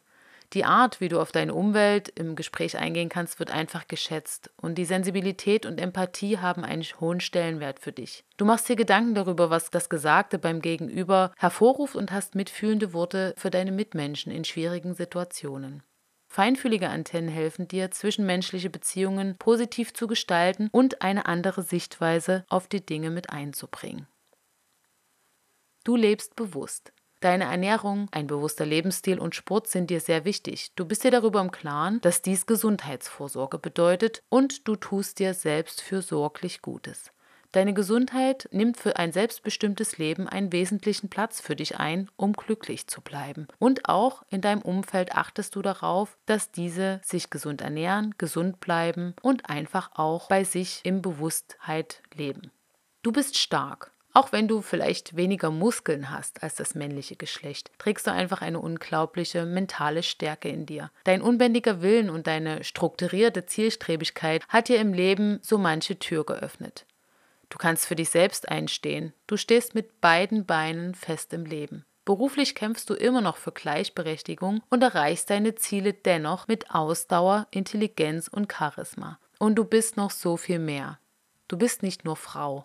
Die 0.53 0.65
Art, 0.65 0.99
wie 0.99 1.09
du 1.09 1.19
auf 1.19 1.31
deine 1.31 1.53
Umwelt 1.53 2.09
im 2.09 2.35
Gespräch 2.35 2.77
eingehen 2.77 3.09
kannst, 3.09 3.39
wird 3.39 3.51
einfach 3.51 3.87
geschätzt. 3.87 4.49
Und 4.57 4.75
die 4.75 4.85
Sensibilität 4.85 5.65
und 5.65 5.79
Empathie 5.79 6.39
haben 6.39 6.63
einen 6.65 6.83
hohen 6.99 7.19
Stellenwert 7.19 7.79
für 7.79 7.91
dich. 7.91 8.23
Du 8.37 8.45
machst 8.45 8.67
dir 8.67 8.75
Gedanken 8.75 9.13
darüber, 9.13 9.49
was 9.49 9.69
das 9.69 9.89
Gesagte 9.89 10.39
beim 10.39 10.61
Gegenüber 10.61 11.33
hervorruft 11.37 11.95
und 11.95 12.11
hast 12.11 12.35
mitfühlende 12.35 12.93
Worte 12.93 13.33
für 13.37 13.49
deine 13.49 13.71
Mitmenschen 13.71 14.31
in 14.31 14.43
schwierigen 14.43 14.93
Situationen. 14.93 15.83
Feinfühlige 16.27 16.89
Antennen 16.89 17.29
helfen 17.29 17.67
dir, 17.67 17.91
zwischenmenschliche 17.91 18.69
Beziehungen 18.69 19.37
positiv 19.37 19.93
zu 19.93 20.07
gestalten 20.07 20.69
und 20.71 21.01
eine 21.01 21.25
andere 21.25 21.63
Sichtweise 21.63 22.45
auf 22.47 22.67
die 22.67 22.85
Dinge 22.85 23.09
mit 23.09 23.29
einzubringen. 23.29 24.07
Du 25.83 25.97
lebst 25.97 26.37
bewusst. 26.37 26.93
Deine 27.21 27.43
Ernährung, 27.43 28.07
ein 28.09 28.25
bewusster 28.25 28.65
Lebensstil 28.65 29.19
und 29.19 29.35
Sport 29.35 29.67
sind 29.67 29.91
dir 29.91 29.99
sehr 29.99 30.25
wichtig. 30.25 30.71
Du 30.75 30.85
bist 30.85 31.03
dir 31.03 31.11
darüber 31.11 31.39
im 31.39 31.51
Klaren, 31.51 32.01
dass 32.01 32.23
dies 32.23 32.47
Gesundheitsvorsorge 32.47 33.59
bedeutet 33.59 34.23
und 34.29 34.67
du 34.67 34.75
tust 34.75 35.19
dir 35.19 35.35
selbst 35.35 35.81
fürsorglich 35.81 36.63
Gutes. 36.63 37.11
Deine 37.51 37.75
Gesundheit 37.75 38.49
nimmt 38.51 38.77
für 38.77 38.95
ein 38.95 39.11
selbstbestimmtes 39.11 39.99
Leben 39.99 40.27
einen 40.27 40.51
wesentlichen 40.51 41.09
Platz 41.09 41.41
für 41.41 41.55
dich 41.55 41.77
ein, 41.77 42.09
um 42.15 42.33
glücklich 42.33 42.87
zu 42.87 43.01
bleiben. 43.01 43.47
Und 43.59 43.87
auch 43.87 44.23
in 44.29 44.41
deinem 44.41 44.63
Umfeld 44.63 45.13
achtest 45.13 45.55
du 45.55 45.61
darauf, 45.61 46.17
dass 46.25 46.51
diese 46.51 47.01
sich 47.03 47.29
gesund 47.29 47.61
ernähren, 47.61 48.15
gesund 48.17 48.61
bleiben 48.61 49.13
und 49.21 49.47
einfach 49.47 49.91
auch 49.93 50.27
bei 50.27 50.43
sich 50.43 50.79
im 50.85 51.03
Bewusstheit 51.03 52.01
leben. 52.15 52.49
Du 53.03 53.11
bist 53.11 53.37
stark. 53.37 53.90
Auch 54.13 54.31
wenn 54.31 54.47
du 54.47 54.61
vielleicht 54.61 55.15
weniger 55.15 55.51
Muskeln 55.51 56.09
hast 56.09 56.43
als 56.43 56.55
das 56.55 56.75
männliche 56.75 57.15
Geschlecht, 57.15 57.71
trägst 57.77 58.07
du 58.07 58.11
einfach 58.11 58.41
eine 58.41 58.59
unglaubliche 58.59 59.45
mentale 59.45 60.03
Stärke 60.03 60.49
in 60.49 60.65
dir. 60.65 60.91
Dein 61.05 61.21
unbändiger 61.21 61.81
Willen 61.81 62.09
und 62.09 62.27
deine 62.27 62.63
strukturierte 62.63 63.45
Zielstrebigkeit 63.45 64.43
hat 64.49 64.67
dir 64.67 64.79
im 64.79 64.93
Leben 64.93 65.39
so 65.41 65.57
manche 65.57 65.97
Tür 65.97 66.25
geöffnet. 66.25 66.85
Du 67.49 67.57
kannst 67.57 67.85
für 67.85 67.95
dich 67.95 68.09
selbst 68.09 68.49
einstehen. 68.49 69.13
Du 69.27 69.37
stehst 69.37 69.75
mit 69.75 70.01
beiden 70.01 70.45
Beinen 70.45 70.95
fest 70.95 71.33
im 71.33 71.45
Leben. 71.45 71.85
Beruflich 72.03 72.55
kämpfst 72.55 72.89
du 72.89 72.95
immer 72.95 73.21
noch 73.21 73.37
für 73.37 73.51
Gleichberechtigung 73.51 74.63
und 74.69 74.81
erreichst 74.81 75.29
deine 75.29 75.55
Ziele 75.55 75.93
dennoch 75.93 76.47
mit 76.47 76.71
Ausdauer, 76.71 77.47
Intelligenz 77.51 78.27
und 78.27 78.51
Charisma. 78.51 79.19
Und 79.37 79.55
du 79.55 79.65
bist 79.65 79.97
noch 79.97 80.11
so 80.11 80.35
viel 80.35 80.59
mehr. 80.59 80.99
Du 81.47 81.57
bist 81.57 81.83
nicht 81.83 82.05
nur 82.05 82.15
Frau, 82.15 82.63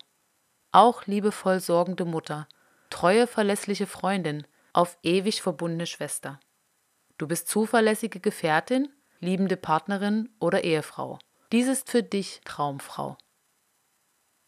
auch 0.76 1.06
liebevoll 1.06 1.60
sorgende 1.60 2.04
Mutter, 2.04 2.46
treue, 2.90 3.26
verlässliche 3.26 3.86
Freundin, 3.86 4.46
auf 4.74 4.98
ewig 5.02 5.40
verbundene 5.40 5.86
Schwester. 5.86 6.38
Du 7.16 7.26
bist 7.26 7.48
zuverlässige 7.48 8.20
Gefährtin, 8.20 8.90
liebende 9.18 9.56
Partnerin 9.56 10.28
oder 10.38 10.64
Ehefrau. 10.64 11.18
Dies 11.50 11.66
ist 11.66 11.90
für 11.90 12.02
dich 12.02 12.42
Traumfrau. 12.44 13.16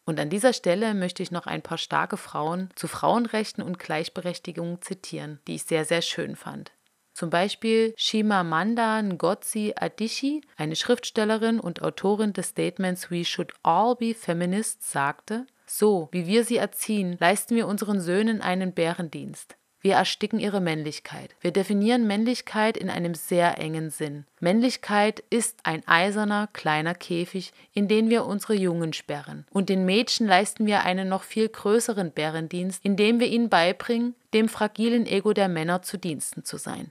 Und 0.04 0.20
an 0.20 0.28
dieser 0.28 0.52
Stelle 0.52 0.92
möchte 0.92 1.22
ich 1.22 1.30
noch 1.30 1.46
ein 1.46 1.62
paar 1.62 1.78
starke 1.78 2.18
Frauen 2.18 2.68
zu 2.74 2.88
Frauenrechten 2.88 3.64
und 3.64 3.78
Gleichberechtigung 3.78 4.82
zitieren, 4.82 5.40
die 5.46 5.54
ich 5.54 5.64
sehr, 5.64 5.86
sehr 5.86 6.02
schön 6.02 6.36
fand. 6.36 6.72
Zum 7.14 7.30
Beispiel 7.30 7.94
Shimamanda 7.96 9.00
Ngozi 9.02 9.74
Adichie, 9.76 10.42
eine 10.56 10.76
Schriftstellerin 10.76 11.58
und 11.58 11.82
Autorin 11.82 12.34
des 12.34 12.48
Statements 12.48 13.10
We 13.10 13.24
Should 13.24 13.54
All 13.62 13.96
Be 13.96 14.14
Feminists, 14.14 14.92
sagte, 14.92 15.46
so, 15.70 16.08
wie 16.12 16.26
wir 16.26 16.44
sie 16.44 16.56
erziehen, 16.56 17.16
leisten 17.20 17.54
wir 17.54 17.66
unseren 17.66 18.00
Söhnen 18.00 18.40
einen 18.40 18.72
Bärendienst. 18.72 19.56
Wir 19.80 19.94
ersticken 19.94 20.40
ihre 20.40 20.60
Männlichkeit. 20.60 21.36
Wir 21.40 21.52
definieren 21.52 22.06
Männlichkeit 22.06 22.76
in 22.76 22.90
einem 22.90 23.14
sehr 23.14 23.58
engen 23.58 23.90
Sinn. 23.90 24.24
Männlichkeit 24.40 25.22
ist 25.30 25.60
ein 25.62 25.86
eiserner, 25.86 26.48
kleiner 26.52 26.94
Käfig, 26.94 27.52
in 27.72 27.86
den 27.86 28.10
wir 28.10 28.26
unsere 28.26 28.54
Jungen 28.54 28.92
sperren. 28.92 29.46
Und 29.50 29.68
den 29.68 29.84
Mädchen 29.84 30.26
leisten 30.26 30.66
wir 30.66 30.82
einen 30.82 31.08
noch 31.08 31.22
viel 31.22 31.48
größeren 31.48 32.10
Bärendienst, 32.10 32.84
indem 32.84 33.20
wir 33.20 33.28
ihnen 33.28 33.50
beibringen, 33.50 34.16
dem 34.34 34.48
fragilen 34.48 35.06
Ego 35.06 35.32
der 35.32 35.48
Männer 35.48 35.82
zu 35.82 35.96
Diensten 35.96 36.44
zu 36.44 36.56
sein. 36.56 36.90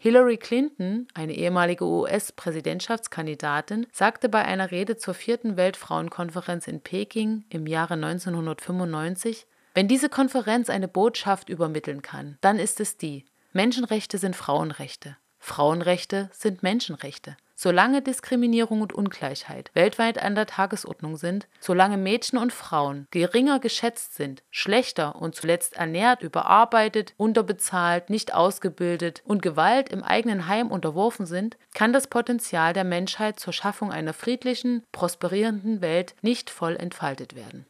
Hillary 0.00 0.36
Clinton, 0.36 1.08
eine 1.12 1.34
ehemalige 1.34 1.84
US-Präsidentschaftskandidatin, 1.84 3.88
sagte 3.92 4.28
bei 4.28 4.44
einer 4.44 4.70
Rede 4.70 4.96
zur 4.96 5.12
vierten 5.12 5.56
Weltfrauenkonferenz 5.56 6.68
in 6.68 6.80
Peking 6.80 7.44
im 7.50 7.66
Jahre 7.66 7.94
1995, 7.94 9.48
wenn 9.74 9.88
diese 9.88 10.08
Konferenz 10.08 10.70
eine 10.70 10.86
Botschaft 10.86 11.48
übermitteln 11.48 12.00
kann, 12.00 12.38
dann 12.40 12.60
ist 12.60 12.78
es 12.78 12.96
die, 12.96 13.24
Menschenrechte 13.52 14.18
sind 14.18 14.36
Frauenrechte. 14.36 15.16
Frauenrechte 15.40 16.30
sind 16.32 16.62
Menschenrechte. 16.62 17.36
Solange 17.60 18.02
Diskriminierung 18.02 18.82
und 18.82 18.92
Ungleichheit 18.92 19.72
weltweit 19.74 20.22
an 20.22 20.36
der 20.36 20.46
Tagesordnung 20.46 21.16
sind, 21.16 21.48
solange 21.58 21.96
Mädchen 21.96 22.38
und 22.38 22.52
Frauen 22.52 23.08
geringer 23.10 23.58
geschätzt 23.58 24.14
sind, 24.14 24.44
schlechter 24.52 25.16
und 25.16 25.34
zuletzt 25.34 25.76
ernährt, 25.76 26.22
überarbeitet, 26.22 27.14
unterbezahlt, 27.16 28.10
nicht 28.10 28.32
ausgebildet 28.32 29.22
und 29.24 29.42
Gewalt 29.42 29.88
im 29.88 30.04
eigenen 30.04 30.46
Heim 30.46 30.70
unterworfen 30.70 31.26
sind, 31.26 31.56
kann 31.74 31.92
das 31.92 32.06
Potenzial 32.06 32.74
der 32.74 32.84
Menschheit 32.84 33.40
zur 33.40 33.52
Schaffung 33.52 33.90
einer 33.90 34.12
friedlichen, 34.12 34.84
prosperierenden 34.92 35.80
Welt 35.80 36.14
nicht 36.22 36.50
voll 36.50 36.76
entfaltet 36.76 37.34
werden. 37.34 37.66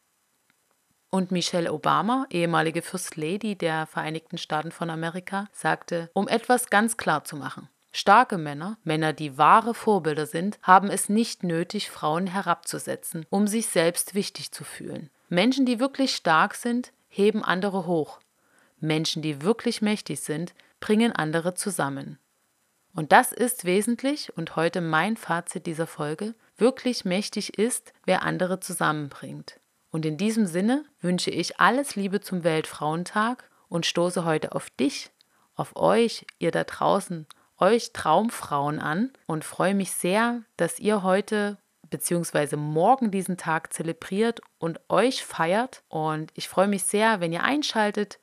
Und 1.09 1.31
Michelle 1.31 1.73
Obama, 1.73 2.27
ehemalige 2.29 2.83
First 2.83 3.15
Lady 3.15 3.55
der 3.55 3.87
Vereinigten 3.87 4.37
Staaten 4.37 4.71
von 4.71 4.91
Amerika, 4.91 5.47
sagte, 5.51 6.11
um 6.13 6.27
etwas 6.27 6.69
ganz 6.69 6.95
klar 6.95 7.23
zu 7.23 7.35
machen. 7.35 7.69
Starke 7.91 8.37
Männer, 8.37 8.77
Männer, 8.83 9.13
die 9.13 9.37
wahre 9.37 9.73
Vorbilder 9.73 10.25
sind, 10.25 10.59
haben 10.61 10.89
es 10.89 11.09
nicht 11.09 11.43
nötig, 11.43 11.89
Frauen 11.89 12.27
herabzusetzen, 12.27 13.25
um 13.29 13.47
sich 13.47 13.67
selbst 13.67 14.13
wichtig 14.13 14.51
zu 14.51 14.63
fühlen. 14.63 15.09
Menschen, 15.27 15.65
die 15.65 15.79
wirklich 15.79 16.15
stark 16.15 16.55
sind, 16.55 16.91
heben 17.07 17.43
andere 17.43 17.87
hoch. 17.87 18.19
Menschen, 18.79 19.21
die 19.21 19.41
wirklich 19.41 19.81
mächtig 19.81 20.19
sind, 20.21 20.53
bringen 20.79 21.11
andere 21.11 21.55
zusammen. 21.55 22.19
Und 22.93 23.11
das 23.11 23.31
ist 23.31 23.65
wesentlich 23.65 24.35
und 24.37 24.55
heute 24.55 24.81
mein 24.81 25.17
Fazit 25.17 25.65
dieser 25.65 25.87
Folge, 25.87 26.35
wirklich 26.57 27.05
mächtig 27.05 27.57
ist, 27.57 27.93
wer 28.05 28.23
andere 28.23 28.59
zusammenbringt. 28.59 29.59
Und 29.91 30.05
in 30.05 30.17
diesem 30.17 30.45
Sinne 30.45 30.85
wünsche 31.01 31.31
ich 31.31 31.59
alles 31.59 31.95
Liebe 31.95 32.21
zum 32.21 32.43
Weltfrauentag 32.43 33.49
und 33.67 33.85
stoße 33.85 34.25
heute 34.25 34.53
auf 34.53 34.69
dich, 34.69 35.11
auf 35.55 35.75
euch, 35.75 36.25
ihr 36.37 36.51
da 36.51 36.63
draußen, 36.63 37.27
euch 37.59 37.93
Traumfrauen 37.93 38.79
an 38.79 39.11
und 39.27 39.45
freue 39.45 39.75
mich 39.75 39.91
sehr, 39.91 40.41
dass 40.57 40.79
ihr 40.79 41.03
heute 41.03 41.57
bzw. 41.89 42.55
morgen 42.55 43.11
diesen 43.11 43.37
Tag 43.37 43.73
zelebriert 43.73 44.41
und 44.57 44.79
euch 44.89 45.23
feiert. 45.25 45.83
Und 45.89 46.31
ich 46.35 46.47
freue 46.47 46.67
mich 46.67 46.83
sehr, 46.83 47.19
wenn 47.19 47.33
ihr 47.33 47.43
einschaltet. 47.43 48.19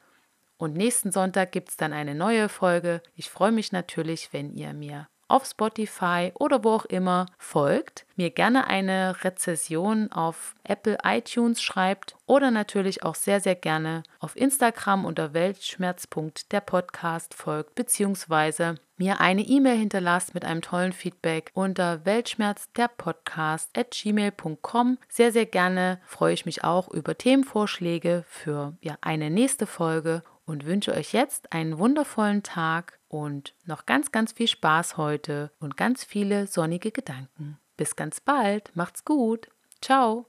Und 0.58 0.74
nächsten 0.74 1.12
Sonntag 1.12 1.52
gibt 1.52 1.70
es 1.70 1.76
dann 1.76 1.92
eine 1.92 2.14
neue 2.14 2.48
Folge. 2.48 3.02
Ich 3.14 3.28
freue 3.28 3.52
mich 3.52 3.72
natürlich, 3.72 4.32
wenn 4.32 4.54
ihr 4.54 4.72
mir 4.72 5.06
auf 5.28 5.44
Spotify 5.44 6.32
oder 6.34 6.62
wo 6.62 6.70
auch 6.70 6.84
immer 6.84 7.26
folgt, 7.36 8.06
mir 8.14 8.30
gerne 8.30 8.68
eine 8.68 9.24
Rezession 9.24 10.12
auf 10.12 10.54
Apple 10.62 10.98
iTunes 11.04 11.60
schreibt 11.60 12.14
oder 12.26 12.50
natürlich 12.50 13.02
auch 13.02 13.16
sehr, 13.16 13.40
sehr 13.40 13.56
gerne 13.56 14.04
auf 14.20 14.36
Instagram 14.36 15.04
unter 15.04 15.34
Weltschmerz.der 15.34 16.60
Podcast 16.60 17.34
folgt, 17.34 17.74
beziehungsweise 17.74 18.76
mir 18.98 19.20
eine 19.20 19.42
E-Mail 19.42 19.76
hinterlasst 19.76 20.34
mit 20.34 20.44
einem 20.44 20.62
tollen 20.62 20.92
Feedback 20.92 21.50
unter 21.54 22.04
Weltschmerz 22.04 22.70
der 22.72 22.88
Podcast 22.88 23.70
at 23.76 23.90
gmail.com. 23.90 24.98
Sehr, 25.08 25.32
sehr 25.32 25.46
gerne 25.46 26.00
freue 26.06 26.34
ich 26.34 26.46
mich 26.46 26.64
auch 26.64 26.88
über 26.88 27.16
Themenvorschläge 27.16 28.24
für 28.28 28.76
ja, 28.80 28.96
eine 29.00 29.30
nächste 29.30 29.66
Folge 29.66 30.22
und 30.46 30.64
wünsche 30.64 30.94
euch 30.94 31.12
jetzt 31.12 31.52
einen 31.52 31.78
wundervollen 31.78 32.42
Tag 32.42 32.98
und 33.08 33.54
noch 33.64 33.86
ganz, 33.86 34.12
ganz 34.12 34.32
viel 34.32 34.48
Spaß 34.48 34.96
heute 34.96 35.50
und 35.60 35.76
ganz 35.76 36.04
viele 36.04 36.46
sonnige 36.46 36.92
Gedanken. 36.92 37.58
Bis 37.76 37.96
ganz 37.96 38.20
bald, 38.20 38.74
macht's 38.74 39.04
gut. 39.04 39.48
Ciao. 39.80 40.24